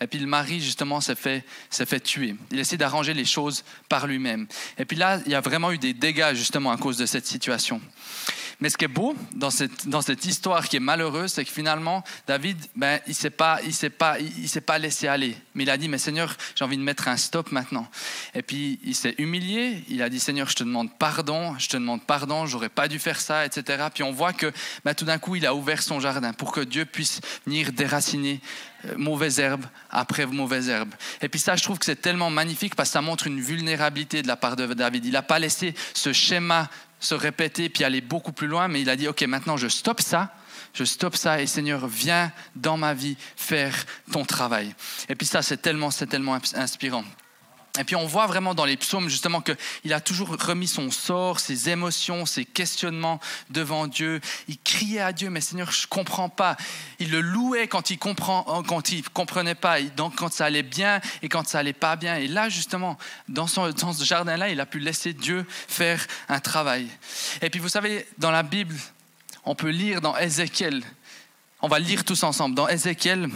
Et 0.00 0.06
puis 0.06 0.18
le 0.18 0.26
mari, 0.26 0.60
justement, 0.60 1.00
s'est 1.00 1.14
fait, 1.14 1.44
fait 1.70 2.00
tuer. 2.00 2.36
Il 2.50 2.58
essaie 2.58 2.76
d'arranger 2.76 3.14
les 3.14 3.24
choses 3.24 3.64
par 3.88 4.06
lui-même. 4.06 4.46
Et 4.78 4.84
puis 4.84 4.96
là, 4.96 5.20
il 5.26 5.32
y 5.32 5.34
a 5.34 5.40
vraiment 5.40 5.72
eu 5.72 5.78
des 5.78 5.94
dégâts, 5.94 6.34
justement, 6.34 6.70
à 6.70 6.76
cause 6.76 6.98
de 6.98 7.06
cette 7.06 7.26
situation. 7.26 7.80
Mais 8.60 8.70
ce 8.70 8.78
qui 8.78 8.86
est 8.86 8.88
beau 8.88 9.14
dans 9.34 9.50
cette, 9.50 9.86
dans 9.86 10.00
cette 10.00 10.24
histoire 10.24 10.66
qui 10.66 10.76
est 10.76 10.80
malheureuse, 10.80 11.32
c'est 11.32 11.44
que 11.44 11.50
finalement, 11.50 12.02
David, 12.26 12.56
ben, 12.74 13.00
il 13.06 13.10
ne 13.10 13.14
s'est 13.14 13.30
pas, 13.30 13.60
pas, 13.98 14.18
il, 14.18 14.48
s'est 14.48 14.60
pas 14.62 14.78
laissé 14.78 15.08
aller. 15.08 15.36
Mais 15.54 15.64
il 15.64 15.70
a 15.70 15.76
dit, 15.76 15.88
mais 15.88 15.98
Seigneur, 15.98 16.34
j'ai 16.54 16.64
envie 16.64 16.78
de 16.78 16.82
mettre 16.82 17.08
un 17.08 17.18
stop 17.18 17.52
maintenant. 17.52 17.86
Et 18.34 18.40
puis, 18.40 18.80
il 18.82 18.94
s'est 18.94 19.14
humilié. 19.18 19.84
Il 19.88 20.00
a 20.00 20.08
dit, 20.08 20.18
Seigneur, 20.18 20.48
je 20.48 20.54
te 20.54 20.64
demande 20.64 20.90
pardon, 20.98 21.54
je 21.58 21.68
te 21.68 21.76
demande 21.76 22.02
pardon, 22.06 22.46
j'aurais 22.46 22.70
pas 22.70 22.88
dû 22.88 22.98
faire 22.98 23.20
ça, 23.20 23.44
etc. 23.44 23.88
Puis 23.92 24.02
on 24.02 24.12
voit 24.12 24.32
que 24.32 24.50
ben, 24.84 24.94
tout 24.94 25.04
d'un 25.04 25.18
coup, 25.18 25.36
il 25.36 25.44
a 25.44 25.54
ouvert 25.54 25.82
son 25.82 26.00
jardin 26.00 26.32
pour 26.32 26.52
que 26.52 26.60
Dieu 26.60 26.86
puisse 26.86 27.20
venir 27.46 27.72
déraciner 27.72 28.40
mauvaise 28.96 29.38
herbe 29.38 29.64
après 29.90 30.26
mauvaise 30.26 30.68
herbe. 30.68 30.94
Et 31.20 31.28
puis 31.28 31.40
ça, 31.40 31.56
je 31.56 31.62
trouve 31.62 31.78
que 31.78 31.84
c'est 31.84 32.00
tellement 32.00 32.30
magnifique 32.30 32.74
parce 32.74 32.88
que 32.88 32.94
ça 32.94 33.02
montre 33.02 33.26
une 33.26 33.40
vulnérabilité 33.40 34.22
de 34.22 34.28
la 34.28 34.36
part 34.36 34.56
de 34.56 34.66
David. 34.74 35.04
Il 35.04 35.12
n'a 35.12 35.22
pas 35.22 35.38
laissé 35.38 35.74
ce 35.94 36.12
schéma 36.12 36.68
se 37.00 37.14
répéter 37.14 37.68
puis 37.68 37.84
aller 37.84 38.00
beaucoup 38.00 38.32
plus 38.32 38.46
loin, 38.46 38.68
mais 38.68 38.80
il 38.80 38.90
a 38.90 38.96
dit, 38.96 39.08
OK, 39.08 39.22
maintenant 39.22 39.56
je 39.56 39.68
stoppe 39.68 40.00
ça, 40.00 40.32
je 40.74 40.84
stoppe 40.84 41.16
ça 41.16 41.40
et 41.40 41.46
Seigneur, 41.46 41.86
viens 41.86 42.32
dans 42.54 42.76
ma 42.76 42.94
vie 42.94 43.16
faire 43.36 43.74
ton 44.12 44.24
travail. 44.24 44.74
Et 45.08 45.14
puis 45.14 45.26
ça, 45.26 45.42
c'est 45.42 45.58
tellement, 45.58 45.90
c'est 45.90 46.06
tellement 46.06 46.38
inspirant. 46.54 47.04
Et 47.78 47.84
puis 47.84 47.96
on 47.96 48.06
voit 48.06 48.26
vraiment 48.26 48.54
dans 48.54 48.64
les 48.64 48.76
psaumes 48.76 49.08
justement 49.08 49.40
qu'il 49.40 49.92
a 49.92 50.00
toujours 50.00 50.28
remis 50.28 50.66
son 50.66 50.90
sort, 50.90 51.40
ses 51.40 51.68
émotions, 51.68 52.26
ses 52.26 52.44
questionnements 52.44 53.20
devant 53.50 53.86
Dieu. 53.86 54.20
Il 54.48 54.58
criait 54.58 55.00
à 55.00 55.12
Dieu, 55.12 55.30
mais 55.30 55.40
Seigneur, 55.40 55.70
je 55.70 55.86
comprends 55.86 56.28
pas. 56.28 56.56
Il 56.98 57.10
le 57.10 57.20
louait 57.20 57.68
quand 57.68 57.90
il 57.90 57.98
comprend, 57.98 58.62
quand 58.66 58.90
il 58.90 59.02
comprenait 59.10 59.54
pas, 59.54 59.80
donc 59.82 60.16
quand 60.16 60.32
ça 60.32 60.46
allait 60.46 60.62
bien 60.62 61.00
et 61.22 61.28
quand 61.28 61.46
ça 61.46 61.58
allait 61.58 61.72
pas 61.72 61.96
bien. 61.96 62.16
Et 62.16 62.28
là 62.28 62.48
justement, 62.48 62.98
dans, 63.28 63.46
dans 63.56 63.92
ce 63.92 64.04
jardin-là, 64.04 64.50
il 64.50 64.60
a 64.60 64.66
pu 64.66 64.78
laisser 64.78 65.12
Dieu 65.12 65.46
faire 65.48 66.06
un 66.28 66.40
travail. 66.40 66.88
Et 67.42 67.50
puis 67.50 67.60
vous 67.60 67.68
savez, 67.68 68.06
dans 68.18 68.30
la 68.30 68.42
Bible, 68.42 68.74
on 69.44 69.54
peut 69.54 69.70
lire 69.70 70.00
dans 70.00 70.16
Ézéchiel. 70.16 70.82
On 71.62 71.68
va 71.68 71.78
lire 71.78 72.04
tous 72.04 72.22
ensemble. 72.22 72.54
Dans 72.54 72.68
Ézéchiel, 72.68 73.30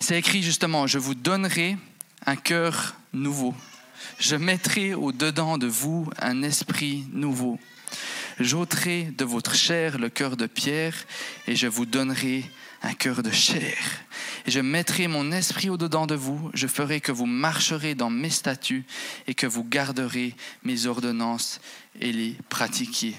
c'est 0.00 0.18
écrit 0.18 0.42
justement, 0.42 0.86
je 0.86 0.98
vous 0.98 1.14
donnerai 1.14 1.76
un 2.26 2.36
cœur 2.36 2.94
nouveau. 3.12 3.54
Je 4.18 4.36
mettrai 4.36 4.94
au-dedans 4.94 5.58
de 5.58 5.66
vous 5.66 6.08
un 6.20 6.42
esprit 6.42 7.04
nouveau. 7.12 7.58
J'ôterai 8.40 9.04
de 9.16 9.24
votre 9.24 9.54
chair 9.54 9.98
le 9.98 10.08
cœur 10.08 10.36
de 10.36 10.46
pierre 10.46 10.94
et 11.46 11.56
je 11.56 11.66
vous 11.66 11.86
donnerai 11.86 12.44
un 12.82 12.94
cœur 12.94 13.22
de 13.22 13.30
chair. 13.30 13.76
Et 14.46 14.50
je 14.50 14.60
mettrai 14.60 15.06
mon 15.06 15.30
esprit 15.30 15.70
au-dedans 15.70 16.06
de 16.06 16.14
vous. 16.14 16.50
Je 16.54 16.66
ferai 16.66 17.00
que 17.00 17.12
vous 17.12 17.26
marcherez 17.26 17.94
dans 17.94 18.10
mes 18.10 18.30
statuts 18.30 18.84
et 19.26 19.34
que 19.34 19.46
vous 19.46 19.64
garderez 19.64 20.34
mes 20.64 20.86
ordonnances 20.86 21.60
et 22.00 22.12
les 22.12 22.36
pratiquiez. 22.48 23.16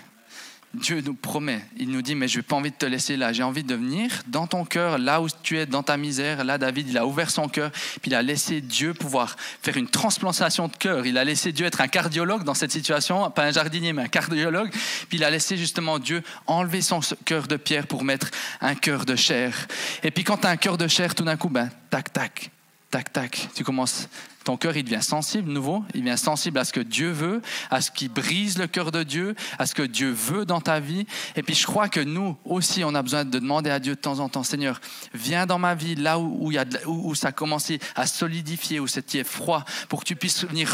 Dieu 0.74 1.02
nous 1.06 1.14
promet, 1.14 1.64
il 1.78 1.90
nous 1.90 2.02
dit, 2.02 2.16
mais 2.16 2.28
je 2.28 2.40
n'ai 2.40 2.42
pas 2.42 2.56
envie 2.56 2.72
de 2.72 2.76
te 2.76 2.88
laisser 2.88 3.16
là, 3.16 3.32
j'ai 3.32 3.44
envie 3.44 3.64
de 3.64 3.76
venir 3.76 4.10
dans 4.26 4.48
ton 4.48 4.66
cœur, 4.66 4.98
là 4.98 5.22
où 5.22 5.28
tu 5.44 5.60
es, 5.60 5.68
dans 5.68 5.84
ta 5.84 5.98
misère. 5.98 6.44
Là, 6.44 6.58
David, 6.58 6.90
il 6.90 6.98
a 6.98 7.06
ouvert 7.06 7.30
son 7.30 7.48
cœur, 7.48 7.70
puis 8.02 8.10
il 8.10 8.16
a 8.16 8.24
laissé 8.24 8.60
Dieu 8.60 8.96
pouvoir 8.96 9.36
faire 9.62 9.78
une 9.78 9.88
transplantation 9.88 10.68
de 10.68 10.76
cœur. 10.76 11.06
Il 11.06 11.20
a 11.20 11.24
laissé 11.24 11.52
Dieu 11.52 11.68
être 11.68 11.80
un 11.80 11.88
cardiologue 11.88 12.44
dans 12.44 12.56
cette 12.56 12.72
situation, 12.72 13.30
pas 13.30 13.44
un 13.44 13.52
jardinier, 13.52 13.94
mais 13.94 14.02
un 14.02 14.08
cardiologue. 14.08 14.72
Puis 15.10 15.20
il 15.20 15.24
a 15.24 15.30
laissé 15.30 15.58
justement 15.58 16.00
Dieu 16.00 16.24
enlever 16.48 16.82
son 16.82 17.02
cœur 17.24 17.48
de 17.48 17.56
pierre 17.58 17.86
pour 17.86 18.04
mettre 18.04 18.32
un 18.60 18.74
cœur 18.74 19.06
de 19.06 19.16
chair. 19.16 19.68
Et 20.02 20.10
puis 20.10 20.24
quand 20.24 20.38
tu 20.38 20.48
as 20.48 20.50
un 20.50 20.58
cœur 20.58 20.80
de 20.80 20.88
chair, 20.88 21.14
tout 21.14 21.24
d'un 21.24 21.38
coup, 21.38 21.50
ben, 21.50 21.70
tac, 21.92 22.12
tac, 22.12 22.50
tac, 22.94 23.12
tac, 23.12 23.50
tu 23.56 23.64
commences 23.64 24.08
ton 24.44 24.58
cœur, 24.58 24.76
il 24.76 24.84
devient 24.84 25.02
sensible, 25.02 25.52
nouveau. 25.52 25.84
Il 25.94 26.04
devient 26.04 26.18
sensible 26.18 26.60
à 26.60 26.66
ce 26.66 26.74
que 26.74 26.80
Dieu 26.80 27.12
veut, 27.12 27.42
à 27.72 27.82
ce 27.82 27.92
qui 27.92 28.10
brise 28.10 28.58
le 28.58 28.68
cœur 28.68 28.92
de 28.92 29.04
Dieu, 29.04 29.36
à 29.58 29.66
ce 29.66 29.74
que 29.74 29.82
Dieu 29.82 30.12
veut 30.12 30.46
dans 30.46 30.62
ta 30.62 30.80
vie. 30.80 31.08
Et 31.36 31.44
puis, 31.44 31.56
je 31.56 31.66
crois 31.66 31.88
que 31.88 32.02
nous 32.02 32.38
aussi, 32.46 32.84
on 32.84 32.94
a 32.94 33.02
besoin 33.02 33.26
de 33.26 33.40
demander 33.40 33.70
à 33.70 33.80
Dieu 33.80 33.96
de 33.96 34.00
temps 34.00 34.20
en 34.20 34.30
temps, 34.30 34.44
Seigneur, 34.44 34.82
viens 35.14 35.46
dans 35.46 35.60
ma 35.60 35.76
vie, 35.76 35.96
là 35.96 36.20
où, 36.20 36.52
y 36.52 36.58
a 36.58 36.66
où, 36.86 37.16
ça 37.16 37.30
a 37.30 37.32
commencé 37.32 37.80
à 37.96 38.06
solidifier, 38.06 38.80
où 38.80 38.88
c'était 38.88 39.24
froid, 39.24 39.64
pour 39.88 40.02
que 40.02 40.06
tu 40.06 40.16
puisses 40.16 40.46
venir 40.46 40.70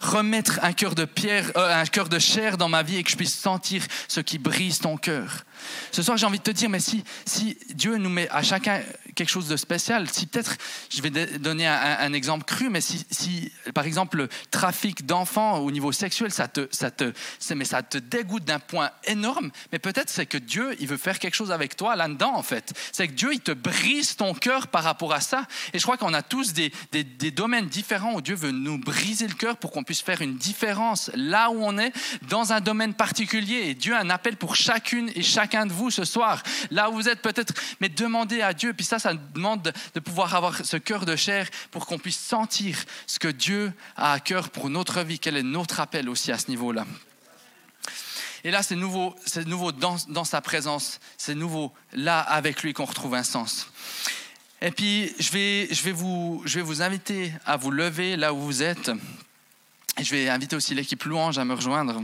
remettre 0.00 0.60
un 0.62 0.72
cœur 0.72 0.94
de 0.94 1.04
pierre, 1.04 1.50
euh, 1.56 1.82
un 1.82 1.86
cœur 1.86 2.08
de 2.08 2.18
chair 2.18 2.56
dans 2.56 2.68
ma 2.68 2.82
vie 2.82 2.96
et 2.96 3.02
que 3.02 3.10
je 3.10 3.16
puisse 3.16 3.34
sentir 3.34 3.84
ce 4.08 4.20
qui 4.20 4.38
brise 4.38 4.78
ton 4.78 4.96
cœur. 4.96 5.44
Ce 5.90 6.02
soir, 6.02 6.16
j'ai 6.16 6.26
envie 6.26 6.38
de 6.38 6.44
te 6.44 6.50
dire, 6.50 6.68
mais 6.68 6.80
si, 6.80 7.04
si 7.26 7.58
Dieu 7.74 7.96
nous 7.96 8.10
met 8.10 8.28
à 8.30 8.42
chacun 8.42 8.80
quelque 9.14 9.28
chose 9.28 9.48
de 9.48 9.56
spécial, 9.56 10.08
si 10.10 10.26
peut-être, 10.26 10.56
je 10.90 11.02
vais 11.02 11.10
donner 11.10 11.66
un, 11.66 12.12
exemple 12.12 12.44
cru, 12.44 12.70
mais 12.70 12.80
si 12.80 12.92
si, 12.92 13.06
si, 13.10 13.52
par 13.74 13.84
exemple, 13.84 14.16
le 14.18 14.28
trafic 14.50 15.06
d'enfants 15.06 15.58
au 15.58 15.70
niveau 15.70 15.92
sexuel, 15.92 16.30
ça 16.30 16.48
te, 16.48 16.68
ça 16.70 16.90
te, 16.90 17.12
mais 17.54 17.64
ça 17.64 17.82
te 17.82 17.98
dégoûte 17.98 18.44
d'un 18.44 18.58
point 18.58 18.90
énorme, 19.04 19.50
mais 19.72 19.78
peut-être 19.78 20.10
c'est 20.10 20.26
que 20.26 20.38
Dieu, 20.38 20.74
il 20.80 20.88
veut 20.88 20.96
faire 20.96 21.18
quelque 21.18 21.34
chose 21.34 21.52
avec 21.52 21.76
toi 21.76 21.96
là-dedans, 21.96 22.34
en 22.34 22.42
fait. 22.42 22.72
C'est 22.92 23.08
que 23.08 23.12
Dieu, 23.12 23.32
il 23.32 23.40
te 23.40 23.52
brise 23.52 24.16
ton 24.16 24.34
cœur 24.34 24.68
par 24.68 24.84
rapport 24.84 25.12
à 25.12 25.20
ça. 25.20 25.46
Et 25.72 25.78
je 25.78 25.82
crois 25.82 25.96
qu'on 25.96 26.14
a 26.14 26.22
tous 26.22 26.52
des, 26.52 26.72
des, 26.92 27.04
des 27.04 27.30
domaines 27.30 27.66
différents 27.66 28.14
où 28.14 28.20
Dieu 28.20 28.34
veut 28.34 28.50
nous 28.50 28.78
briser 28.78 29.26
le 29.26 29.34
cœur 29.34 29.56
pour 29.56 29.70
qu'on 29.70 29.84
puisse 29.84 30.02
faire 30.02 30.20
une 30.22 30.36
différence 30.36 31.10
là 31.14 31.50
où 31.50 31.62
on 31.62 31.78
est, 31.78 31.92
dans 32.28 32.52
un 32.52 32.60
domaine 32.60 32.94
particulier. 32.94 33.68
Et 33.68 33.74
Dieu 33.74 33.94
a 33.94 34.00
un 34.00 34.10
appel 34.10 34.36
pour 34.36 34.56
chacune 34.56 35.10
et 35.14 35.22
chacun 35.22 35.51
de 35.66 35.72
vous 35.72 35.90
ce 35.90 36.04
soir. 36.04 36.42
Là 36.70 36.90
où 36.90 36.94
vous 36.94 37.08
êtes 37.08 37.22
peut-être, 37.22 37.54
mais 37.80 37.88
demandez 37.88 38.42
à 38.42 38.52
Dieu. 38.52 38.72
Puis 38.72 38.84
ça, 38.84 38.98
ça 38.98 39.14
demande 39.14 39.72
de 39.94 40.00
pouvoir 40.00 40.34
avoir 40.34 40.64
ce 40.64 40.76
cœur 40.76 41.04
de 41.04 41.16
chair 41.16 41.48
pour 41.70 41.86
qu'on 41.86 41.98
puisse 41.98 42.18
sentir 42.18 42.76
ce 43.06 43.18
que 43.18 43.28
Dieu 43.28 43.72
a 43.96 44.12
à 44.12 44.20
cœur 44.20 44.50
pour 44.50 44.70
notre 44.70 45.02
vie. 45.02 45.18
Quel 45.18 45.36
est 45.36 45.42
notre 45.42 45.80
appel 45.80 46.08
aussi 46.08 46.32
à 46.32 46.38
ce 46.38 46.48
niveau-là? 46.48 46.86
Et 48.44 48.50
là, 48.50 48.62
c'est 48.62 48.76
nouveau, 48.76 49.14
c'est 49.24 49.46
nouveau 49.46 49.70
dans, 49.70 49.96
dans, 50.08 50.24
sa 50.24 50.40
présence, 50.40 50.98
c'est 51.16 51.34
nouveau 51.34 51.72
là 51.92 52.20
avec 52.20 52.62
lui 52.62 52.72
qu'on 52.72 52.84
retrouve 52.84 53.14
un 53.14 53.22
sens. 53.22 53.68
Et 54.60 54.70
puis, 54.72 55.12
je 55.18 55.30
vais, 55.30 55.68
je, 55.70 55.82
vais 55.82 55.92
vous, 55.92 56.42
je 56.44 56.58
vais 56.58 56.64
vous 56.64 56.82
inviter 56.82 57.32
à 57.46 57.56
vous 57.56 57.70
lever 57.70 58.16
là 58.16 58.32
où 58.32 58.40
vous 58.40 58.62
êtes. 58.62 58.90
Et 59.98 60.04
je 60.04 60.10
vais 60.10 60.28
inviter 60.28 60.56
aussi 60.56 60.74
l'équipe 60.74 61.02
louange 61.04 61.38
à 61.38 61.44
me 61.44 61.54
rejoindre. 61.54 62.02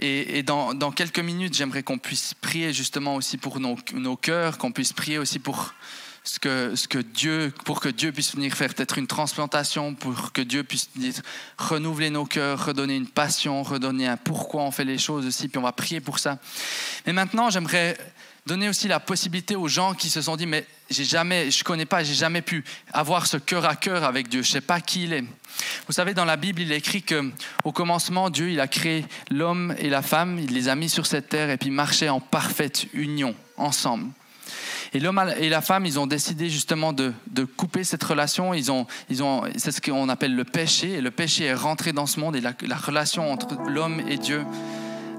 Et, 0.00 0.42
dans, 0.42 0.92
quelques 0.92 1.18
minutes, 1.18 1.54
j'aimerais 1.54 1.82
qu'on 1.82 1.98
puisse 1.98 2.34
prier 2.34 2.72
justement 2.72 3.16
aussi 3.16 3.38
pour 3.38 3.58
nos, 3.58 3.76
nos 3.94 4.16
cœurs, 4.16 4.58
qu'on 4.58 4.72
puisse 4.72 4.92
prier 4.92 5.18
aussi 5.18 5.38
pour 5.38 5.72
ce 6.24 6.38
que, 6.38 6.98
Dieu, 6.98 7.52
pour 7.64 7.80
que 7.80 7.88
Dieu 7.88 8.12
puisse 8.12 8.34
venir 8.34 8.52
faire 8.54 8.72
peut-être 8.74 8.98
une 8.98 9.06
transplantation, 9.06 9.94
pour 9.94 10.32
que 10.32 10.42
Dieu 10.42 10.62
puisse 10.62 10.90
renouveler 11.56 12.10
nos 12.10 12.26
cœurs, 12.26 12.66
redonner 12.66 12.96
une 12.96 13.08
passion, 13.08 13.62
redonner 13.62 14.06
un 14.06 14.18
pourquoi 14.18 14.62
on 14.62 14.70
fait 14.70 14.84
les 14.84 14.98
choses 14.98 15.26
aussi, 15.26 15.48
puis 15.48 15.58
on 15.58 15.62
va 15.62 15.72
prier 15.72 16.00
pour 16.00 16.18
ça. 16.18 16.38
Mais 17.06 17.14
maintenant, 17.14 17.48
j'aimerais 17.48 17.96
donner 18.48 18.68
aussi 18.68 18.88
la 18.88 18.98
possibilité 18.98 19.54
aux 19.54 19.68
gens 19.68 19.94
qui 19.94 20.10
se 20.10 20.22
sont 20.22 20.34
dit 20.34 20.46
mais 20.46 20.66
j'ai 20.90 21.04
jamais, 21.04 21.50
je 21.50 21.62
connais 21.62 21.84
pas, 21.84 22.02
j'ai 22.02 22.14
jamais 22.14 22.42
pu 22.42 22.64
avoir 22.92 23.26
ce 23.26 23.36
cœur 23.36 23.66
à 23.66 23.76
cœur 23.76 24.04
avec 24.04 24.28
Dieu. 24.28 24.42
Je 24.42 24.50
sais 24.50 24.60
pas 24.60 24.80
qui 24.80 25.04
il 25.04 25.12
est. 25.12 25.24
Vous 25.86 25.92
savez, 25.92 26.14
dans 26.14 26.24
la 26.24 26.36
Bible, 26.36 26.62
il 26.62 26.72
est 26.72 26.78
écrit 26.78 27.02
que 27.02 27.30
au 27.64 27.72
commencement, 27.72 28.30
Dieu 28.30 28.50
il 28.50 28.58
a 28.58 28.66
créé 28.66 29.04
l'homme 29.30 29.74
et 29.78 29.90
la 29.90 30.02
femme, 30.02 30.38
il 30.38 30.52
les 30.54 30.68
a 30.68 30.74
mis 30.74 30.88
sur 30.88 31.06
cette 31.06 31.28
terre 31.28 31.50
et 31.50 31.58
puis 31.58 31.70
marchaient 31.70 32.08
en 32.08 32.20
parfaite 32.20 32.86
union 32.94 33.34
ensemble. 33.56 34.08
Et 34.94 35.00
l'homme 35.00 35.22
et 35.38 35.50
la 35.50 35.60
femme, 35.60 35.84
ils 35.84 35.98
ont 35.98 36.06
décidé 36.06 36.48
justement 36.48 36.94
de, 36.94 37.12
de 37.26 37.44
couper 37.44 37.84
cette 37.84 38.02
relation. 38.02 38.54
Ils 38.54 38.72
ont, 38.72 38.86
ils 39.10 39.22
ont, 39.22 39.42
c'est 39.58 39.72
ce 39.72 39.82
qu'on 39.82 40.08
appelle 40.08 40.34
le 40.34 40.44
péché. 40.44 40.92
Et 40.92 41.00
le 41.02 41.10
péché 41.10 41.44
est 41.44 41.54
rentré 41.54 41.92
dans 41.92 42.06
ce 42.06 42.18
monde 42.18 42.34
et 42.34 42.40
la 42.40 42.76
relation 42.76 43.30
entre 43.30 43.54
l'homme 43.68 44.00
et 44.08 44.16
Dieu 44.16 44.46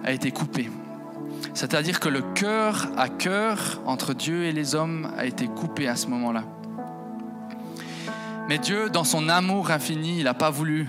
a 0.03 0.11
été 0.11 0.31
coupée. 0.31 0.71
C'est-à-dire 1.59 1.99
que 1.99 2.07
le 2.07 2.21
cœur 2.21 2.87
à 2.95 3.09
cœur 3.09 3.81
entre 3.85 4.13
Dieu 4.13 4.45
et 4.45 4.53
les 4.53 4.75
hommes 4.75 5.11
a 5.17 5.25
été 5.25 5.45
coupé 5.47 5.89
à 5.89 5.97
ce 5.97 6.07
moment-là. 6.07 6.45
Mais 8.47 8.59
Dieu, 8.59 8.89
dans 8.89 9.03
son 9.03 9.27
amour 9.27 9.69
infini, 9.69 10.19
il 10.19 10.23
n'a 10.23 10.33
pas 10.33 10.51
voulu 10.51 10.87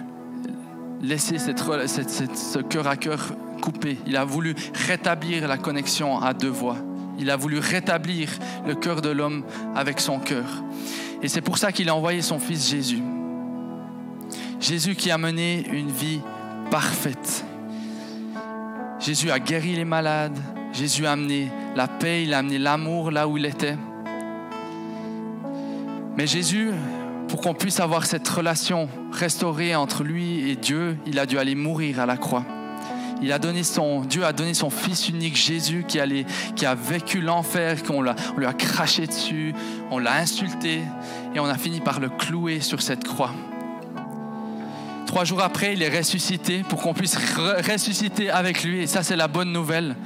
laisser 1.03 1.39
cette, 1.39 1.59
ce 1.59 2.61
cœur 2.61 2.87
à 2.87 2.97
cœur 2.97 3.33
coupé. 3.61 3.99
Il 4.07 4.17
a 4.17 4.25
voulu 4.25 4.55
rétablir 4.87 5.49
la 5.49 5.59
connexion 5.59 6.21
à 6.21 6.35
deux 6.35 6.49
voix. 6.49 6.77
Il 7.19 7.31
a 7.31 7.37
voulu 7.37 7.59
rétablir 7.59 8.31
le 8.65 8.77
cœur 8.77 9.03
de 9.03 9.11
l'homme 9.11 9.43
avec 9.75 9.99
son 9.99 10.21
cœur. 10.21 10.47
Et 11.21 11.27
c'est 11.27 11.41
pour 11.41 11.59
ça 11.59 11.73
qu'il 11.73 11.89
a 11.89 11.97
envoyé 11.97 12.23
son 12.23 12.39
fils 12.39 12.71
Jésus. 12.71 13.03
Jésus 14.61 14.95
qui 14.95 15.11
a 15.11 15.19
mené 15.19 15.67
une 15.73 15.91
vie 15.91 16.21
parfaite. 16.71 17.45
Jésus 19.01 19.33
a 19.33 19.41
guéri 19.41 19.75
les 19.75 19.85
malades. 19.85 20.39
Jésus 20.73 21.07
a 21.07 21.13
amené 21.13 21.51
la 21.77 21.89
paix, 21.89 22.23
il 22.23 22.35
a 22.35 22.39
amené 22.39 22.59
l'amour 22.59 23.11
là 23.11 23.27
où 23.29 23.37
il 23.37 23.47
était. 23.47 23.77
Mais 26.17 26.27
Jésus, 26.27 26.71
pour 27.29 27.41
qu'on 27.41 27.55
puisse 27.55 27.81
avoir 27.81 28.07
cette 28.07 28.29
relation 28.29 28.89
restaurée 29.13 29.75
entre 29.75 30.05
lui 30.05 30.51
et 30.51 30.57
Dieu, 30.57 30.97
il 31.07 31.19
a 31.19 31.27
dû 31.27 31.39
aller 31.39 31.55
mourir 31.55 32.01
à 32.01 32.07
la 32.07 32.17
croix. 32.17 32.45
Il 33.23 33.33
a 33.33 33.39
donné 33.39 33.63
son, 33.63 34.01
Dieu 34.01 34.25
a 34.25 34.33
donné 34.33 34.55
son 34.55 34.71
Fils 34.71 35.09
unique 35.09 35.37
Jésus 35.37 35.85
qui, 35.87 36.01
a 36.01 36.75
vécu 36.75 37.21
l'enfer, 37.21 37.83
qu'on 37.83 38.07
on 38.07 38.39
lui 38.39 38.47
a 38.47 38.53
craché 38.53 39.07
dessus, 39.07 39.55
on 39.91 39.99
l'a 39.99 40.15
insulté 40.15 40.81
et 41.35 41.41
on 41.41 41.45
a 41.45 41.59
fini 41.59 41.81
par 41.81 42.01
le 42.01 42.09
clouer 42.09 42.61
sur 42.61 42.81
cette 42.81 43.05
croix. 43.05 43.33
Trois 45.07 45.25
jours 45.25 45.43
après, 45.43 45.75
il 45.75 45.83
est 45.83 45.97
ressuscité 45.97 46.63
pour 46.69 46.81
qu'on 46.81 46.95
puisse 46.95 47.17
ressusciter 47.17 48.31
avec 48.31 48.63
lui. 48.63 48.83
Et 48.83 48.87
ça, 48.87 49.03
c'est 49.03 49.17
la 49.17 49.29
bonne 49.29 49.53
nouvelle. 49.53 49.97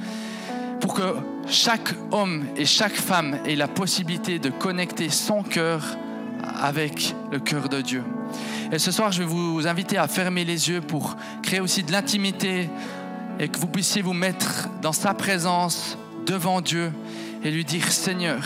Pour 0.79 0.93
que 0.93 1.15
chaque 1.47 1.93
homme 2.11 2.45
et 2.55 2.65
chaque 2.65 2.95
femme 2.95 3.39
ait 3.45 3.55
la 3.55 3.67
possibilité 3.67 4.39
de 4.39 4.49
connecter 4.49 5.09
son 5.09 5.43
cœur 5.43 5.97
avec 6.43 7.15
le 7.31 7.39
cœur 7.39 7.69
de 7.69 7.81
Dieu. 7.81 8.03
Et 8.71 8.79
ce 8.79 8.91
soir, 8.91 9.11
je 9.11 9.19
vais 9.19 9.25
vous 9.25 9.67
inviter 9.67 9.97
à 9.97 10.07
fermer 10.07 10.43
les 10.45 10.69
yeux 10.69 10.81
pour 10.81 11.15
créer 11.43 11.59
aussi 11.59 11.83
de 11.83 11.91
l'intimité 11.91 12.69
et 13.39 13.47
que 13.47 13.57
vous 13.57 13.67
puissiez 13.67 14.01
vous 14.01 14.13
mettre 14.13 14.69
dans 14.81 14.93
sa 14.93 15.13
présence 15.13 15.97
devant 16.25 16.61
Dieu 16.61 16.91
et 17.43 17.51
lui 17.51 17.65
dire 17.65 17.91
Seigneur, 17.91 18.43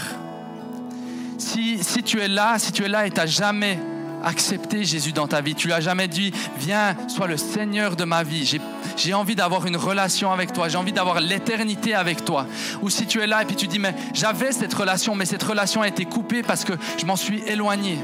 si, 1.38 1.84
si 1.84 2.04
tu 2.04 2.20
es 2.20 2.28
là, 2.28 2.60
si 2.60 2.72
tu 2.72 2.84
es 2.84 2.90
là 2.90 3.08
et 3.08 3.12
tu 3.12 3.18
n'as 3.18 3.26
jamais 3.26 3.80
accepter 4.24 4.84
Jésus 4.84 5.12
dans 5.12 5.28
ta 5.28 5.42
vie. 5.42 5.56
Tu 5.56 5.68
l'as 5.68 5.82
jamais 5.82 6.08
dit, 6.08 6.32
viens, 6.58 6.96
sois 7.08 7.28
le 7.28 7.38
Seigneur 7.38 7.96
de 7.96 8.04
ma 8.04 8.24
vie. 8.24 8.60
J'ai 8.98 9.14
envie 9.14 9.36
d'avoir 9.36 9.66
une 9.66 9.78
relation 9.78 10.32
avec 10.32 10.54
toi. 10.54 10.70
J'ai 10.70 10.78
envie 10.78 10.94
d'avoir 10.94 11.20
l'éternité 11.20 11.94
avec 11.94 12.26
toi. 12.26 12.46
Ou 12.82 12.90
si 12.90 13.06
tu 13.06 13.22
es 13.22 13.28
là 13.28 13.42
et 13.42 13.46
puis 13.46 13.56
tu 13.56 13.68
dis, 13.68 13.80
mais 13.80 13.96
j'avais 14.14 14.52
cette 14.52 14.74
relation, 14.74 15.16
mais 15.16 15.26
cette 15.26 15.44
relation 15.44 15.82
a 15.82 15.88
été 15.88 16.06
coupée 16.06 16.44
parce 16.44 16.64
que 16.64 16.74
je 16.98 17.06
m'en 17.06 17.16
suis 17.16 17.42
éloigné. 17.48 17.98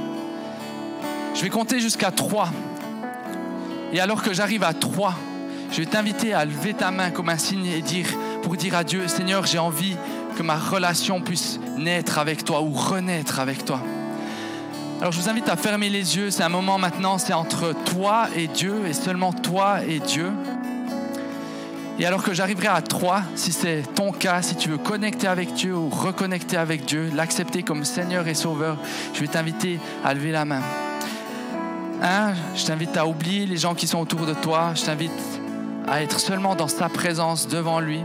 Je 1.34 1.42
vais 1.42 1.50
compter 1.50 1.80
jusqu'à 1.80 2.12
trois. 2.12 2.50
Et 3.92 4.00
alors 4.00 4.24
que 4.24 4.34
j'arrive 4.34 4.64
à 4.64 4.74
trois, 4.74 5.16
je 5.72 5.78
vais 5.78 5.86
t'inviter 5.86 6.34
à 6.34 6.46
lever 6.46 6.74
ta 6.74 6.92
main 6.92 7.12
comme 7.12 7.30
un 7.30 7.38
signe 7.38 7.66
et 7.66 7.82
dire, 7.82 8.08
pour 8.42 8.56
dire 8.56 8.76
à 8.76 8.84
Dieu, 8.84 9.08
Seigneur, 9.08 9.46
j'ai 9.46 9.60
envie 9.60 9.96
que 10.38 10.44
ma 10.44 10.56
relation 10.56 11.22
puisse 11.22 11.60
naître 11.78 12.20
avec 12.20 12.44
toi 12.44 12.62
ou 12.62 12.72
renaître 12.72 13.40
avec 13.40 13.66
toi. 13.66 13.82
Alors 15.02 15.12
je 15.12 15.20
vous 15.20 15.30
invite 15.30 15.50
à 15.50 15.58
fermer 15.58 15.90
les 15.90 16.16
yeux. 16.16 16.32
C'est 16.32 16.44
un 16.44 16.50
moment 16.50 16.78
maintenant, 16.78 17.18
c'est 17.18 17.34
entre 17.34 17.74
toi 17.74 18.28
et 18.36 18.48
Dieu 18.48 18.88
et 18.88 18.94
seulement 18.94 19.34
toi 19.34 19.84
et 19.86 20.00
Dieu. 20.00 20.32
Et 22.00 22.06
alors 22.06 22.24
que 22.24 22.34
j'arriverai 22.34 22.68
à 22.68 22.82
trois, 22.82 23.22
si 23.36 23.52
c'est 23.52 23.84
ton 23.96 24.12
cas, 24.12 24.42
si 24.42 24.56
tu 24.56 24.70
veux 24.70 24.78
connecter 24.78 25.28
avec 25.28 25.54
Dieu 25.54 25.76
ou 25.76 25.90
reconnecter 25.90 26.58
avec 26.58 26.86
Dieu, 26.86 27.10
l'accepter 27.14 27.64
comme 27.64 27.86
Seigneur 27.86 28.28
et 28.28 28.34
Sauveur, 28.34 28.78
je 29.14 29.22
vais 29.22 29.28
t'inviter 29.28 29.80
à 30.04 30.14
lever 30.14 30.32
la 30.32 30.46
main. 30.46 30.62
Un, 32.02 32.34
je 32.56 32.66
t'invite 32.66 32.96
à 32.98 33.06
oublier 33.06 33.46
les 33.46 33.58
gens 33.58 33.76
qui 33.76 33.88
sont 33.88 34.00
autour 34.00 34.26
de 34.26 34.34
toi. 34.34 34.74
Je 34.76 34.84
t'invite 34.84 35.12
à 35.88 36.02
être 36.04 36.20
seulement 36.20 36.56
dans 36.56 36.68
sa 36.68 36.90
présence 36.90 37.48
devant 37.48 37.80
lui. 37.80 38.02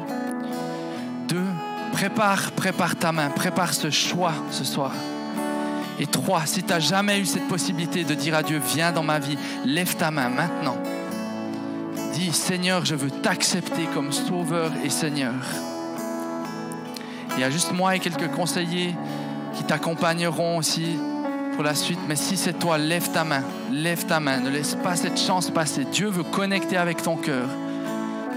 Deux, 1.29 1.47
prépare, 1.93 2.53
prépare 2.53 2.97
ta 2.97 3.13
main, 3.13 3.31
prépare 3.31 3.75
ce 3.75 3.91
choix 3.91 4.35
ce 4.51 4.65
soir. 4.65 4.93
Et 6.01 6.07
trois, 6.07 6.47
si 6.47 6.63
tu 6.63 6.71
n'as 6.71 6.81
jamais 6.81 7.21
eu 7.21 7.27
cette 7.27 7.47
possibilité 7.47 8.05
de 8.05 8.15
dire 8.15 8.35
à 8.35 8.43
Dieu, 8.43 8.59
viens 8.75 8.91
dans 8.91 9.03
ma 9.03 9.19
vie, 9.19 9.37
lève 9.67 9.97
ta 9.97 10.11
main 10.11 10.31
maintenant. 10.31 10.79
Dis, 12.15 12.33
Seigneur, 12.33 12.87
je 12.87 12.95
veux 12.95 13.11
t'accepter 13.11 13.85
comme 13.93 14.11
Sauveur 14.11 14.73
et 14.83 14.89
Seigneur. 14.89 15.35
Il 17.37 17.41
y 17.41 17.45
a 17.45 17.51
juste 17.51 17.73
moi 17.73 17.95
et 17.95 17.99
quelques 17.99 18.31
conseillers 18.31 18.95
qui 19.55 19.65
t'accompagneront 19.65 20.57
aussi 20.57 20.97
pour 21.55 21.65
la 21.65 21.75
suite. 21.75 22.01
Mais 22.09 22.17
si 22.17 22.39
c'est 22.39 22.59
toi, 22.59 22.79
lève 22.79 23.11
ta 23.13 23.25
main, 23.25 23.45
lève 23.71 24.07
ta 24.07 24.21
main, 24.21 24.41
ne 24.41 24.49
laisse 24.49 24.77
pas 24.77 24.97
cette 24.97 25.21
chance 25.21 25.51
passer. 25.51 25.85
Dieu 25.85 26.09
veut 26.09 26.25
connecter 26.25 26.79
avec 26.79 27.03
ton 27.03 27.17
cœur. 27.17 27.47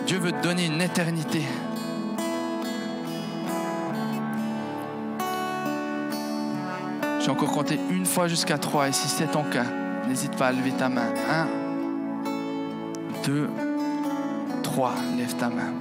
Dieu 0.06 0.18
veut 0.18 0.34
te 0.34 0.44
donner 0.44 0.66
une 0.66 0.82
éternité. 0.82 1.44
Je 7.24 7.28
vais 7.30 7.32
encore 7.32 7.54
compter 7.54 7.80
une 7.90 8.06
fois 8.06 8.28
jusqu'à 8.28 8.58
trois. 8.58 8.90
Et 8.90 8.92
si 8.92 9.08
c'est 9.08 9.32
ton 9.32 9.44
cas, 9.44 9.64
n'hésite 10.10 10.36
pas 10.36 10.48
à 10.48 10.52
lever 10.52 10.72
ta 10.72 10.90
main. 10.90 11.08
Un, 11.32 11.48
deux, 13.26 13.50
trois. 14.62 14.94
Lève 15.18 15.34
ta 15.38 15.48
main. 15.48 15.72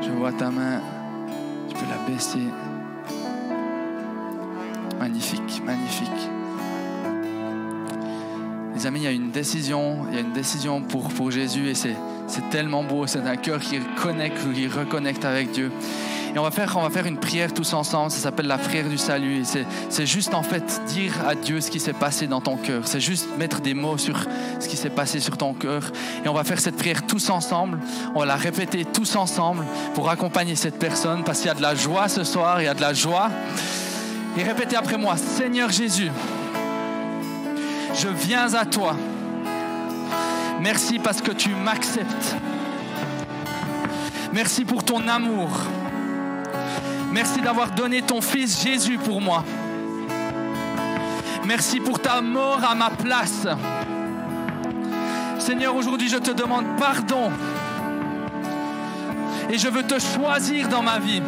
Je 0.00 0.10
vois 0.10 0.30
ta 0.30 0.52
main. 0.52 0.80
Tu 1.68 1.74
peux 1.74 1.90
la 1.90 1.98
baisser. 2.08 2.38
Magnifique, 5.00 5.62
magnifique. 5.66 6.30
Les 8.76 8.86
amis, 8.86 9.00
il 9.00 9.04
y 9.04 9.08
a 9.08 9.10
une 9.10 9.32
décision, 9.32 10.06
il 10.10 10.14
y 10.14 10.18
a 10.18 10.20
une 10.20 10.32
décision 10.32 10.80
pour, 10.80 11.08
pour 11.08 11.32
Jésus 11.32 11.68
et 11.68 11.74
c'est 11.74 11.96
C'est 12.28 12.50
tellement 12.50 12.84
beau, 12.84 13.06
c'est 13.08 13.26
un 13.26 13.36
cœur 13.36 13.58
qui 13.58 13.80
connecte, 14.00 14.38
qui 14.54 14.68
reconnecte 14.68 15.24
avec 15.24 15.50
Dieu. 15.50 15.72
Et 16.34 16.38
on 16.38 16.42
va 16.42 16.50
faire, 16.50 17.06
une 17.06 17.16
prière 17.16 17.52
tous 17.52 17.72
ensemble, 17.72 18.10
ça 18.10 18.18
s'appelle 18.18 18.46
la 18.46 18.58
prière 18.58 18.88
du 18.88 18.98
salut. 18.98 19.44
C'est 19.88 20.06
juste 20.06 20.34
en 20.34 20.42
fait 20.42 20.80
dire 20.88 21.12
à 21.26 21.34
Dieu 21.34 21.60
ce 21.60 21.70
qui 21.70 21.80
s'est 21.80 21.92
passé 21.92 22.26
dans 22.26 22.40
ton 22.40 22.56
cœur. 22.56 22.82
C'est 22.86 23.00
juste 23.00 23.28
mettre 23.38 23.60
des 23.60 23.74
mots 23.74 23.98
sur 23.98 24.18
ce 24.60 24.68
qui 24.68 24.76
s'est 24.76 24.90
passé 24.90 25.20
sur 25.20 25.36
ton 25.36 25.54
cœur. 25.54 25.90
Et 26.24 26.28
on 26.28 26.34
va 26.34 26.44
faire 26.44 26.60
cette 26.60 26.76
prière 26.76 27.06
tous 27.06 27.30
ensemble. 27.30 27.78
On 28.14 28.20
va 28.20 28.26
la 28.26 28.36
répéter 28.36 28.84
tous 28.84 29.16
ensemble 29.16 29.64
pour 29.94 30.10
accompagner 30.10 30.56
cette 30.56 30.78
personne 30.78 31.24
parce 31.24 31.38
qu'il 31.38 31.48
y 31.48 31.50
a 31.50 31.54
de 31.54 31.62
la 31.62 31.74
joie 31.74 32.08
ce 32.08 32.24
soir, 32.24 32.60
il 32.60 32.64
y 32.64 32.68
a 32.68 32.74
de 32.74 32.80
la 32.80 32.92
joie. 32.92 33.30
Et 34.36 34.42
répétez 34.42 34.76
après 34.76 34.98
moi, 34.98 35.16
Seigneur 35.16 35.70
Jésus, 35.70 36.10
je 37.94 38.08
viens 38.08 38.52
à 38.54 38.64
toi. 38.64 38.96
Merci 40.60 40.98
parce 40.98 41.20
que 41.20 41.32
tu 41.32 41.50
m'acceptes. 41.50 42.36
Merci 44.32 44.64
pour 44.64 44.84
ton 44.84 45.08
amour. 45.08 45.50
Merci 47.12 47.40
d'avoir 47.40 47.70
donné 47.70 48.02
ton 48.02 48.20
Fils 48.20 48.62
Jésus 48.62 48.98
pour 48.98 49.20
moi. 49.20 49.44
Merci 51.46 51.80
pour 51.80 51.98
ta 52.00 52.20
mort 52.20 52.60
à 52.68 52.74
ma 52.74 52.90
place. 52.90 53.46
Seigneur, 55.38 55.74
aujourd'hui 55.74 56.08
je 56.08 56.18
te 56.18 56.30
demande 56.30 56.66
pardon. 56.78 57.30
Et 59.50 59.56
je 59.56 59.68
veux 59.68 59.82
te 59.82 59.98
choisir 59.98 60.68
dans 60.68 60.82
ma 60.82 60.98
vie. 60.98 61.22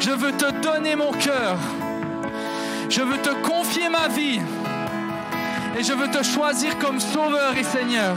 Je 0.00 0.10
veux 0.10 0.32
te 0.32 0.50
donner 0.60 0.94
mon 0.96 1.12
cœur. 1.12 1.56
Je 2.90 3.00
veux 3.00 3.16
te 3.16 3.30
confier 3.48 3.88
ma 3.88 4.08
vie. 4.08 4.40
Et 5.78 5.82
je 5.82 5.94
veux 5.94 6.10
te 6.10 6.22
choisir 6.22 6.78
comme 6.78 7.00
Sauveur 7.00 7.56
et 7.56 7.64
Seigneur. 7.64 8.16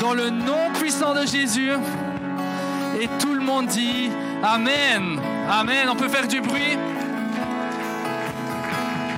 Dans 0.00 0.14
le 0.14 0.30
nom 0.30 0.72
puissant 0.72 1.14
de 1.14 1.26
Jésus. 1.26 1.72
Et 3.00 3.08
tout 3.18 3.34
le 3.34 3.42
monde 3.42 3.66
dit 3.66 4.10
Amen. 4.42 5.20
Amen. 5.48 5.88
On 5.90 5.96
peut 5.96 6.08
faire 6.08 6.26
du 6.26 6.40
bruit? 6.40 6.76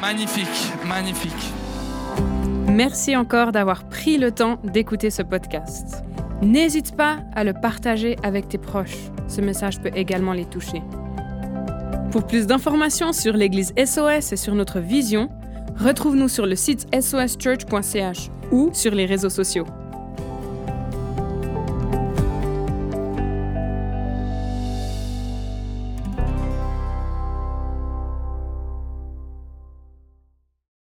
Magnifique, 0.00 0.72
magnifique. 0.86 1.52
Merci 2.68 3.16
encore 3.16 3.52
d'avoir 3.52 3.84
pris 3.88 4.18
le 4.18 4.32
temps 4.32 4.58
d'écouter 4.64 5.10
ce 5.10 5.22
podcast. 5.22 6.04
N'hésite 6.42 6.96
pas 6.96 7.18
à 7.34 7.44
le 7.44 7.52
partager 7.52 8.16
avec 8.22 8.48
tes 8.48 8.58
proches. 8.58 9.10
Ce 9.26 9.40
message 9.40 9.80
peut 9.80 9.90
également 9.94 10.32
les 10.32 10.44
toucher. 10.44 10.82
Pour 12.10 12.26
plus 12.26 12.46
d'informations 12.46 13.12
sur 13.12 13.34
l'Église 13.34 13.74
SOS 13.76 14.32
et 14.32 14.36
sur 14.36 14.54
notre 14.54 14.80
vision, 14.80 15.28
retrouve-nous 15.78 16.28
sur 16.28 16.46
le 16.46 16.56
site 16.56 16.86
soschurch.ch 16.94 18.30
ou 18.50 18.70
sur 18.72 18.94
les 18.94 19.06
réseaux 19.06 19.30
sociaux. 19.30 19.66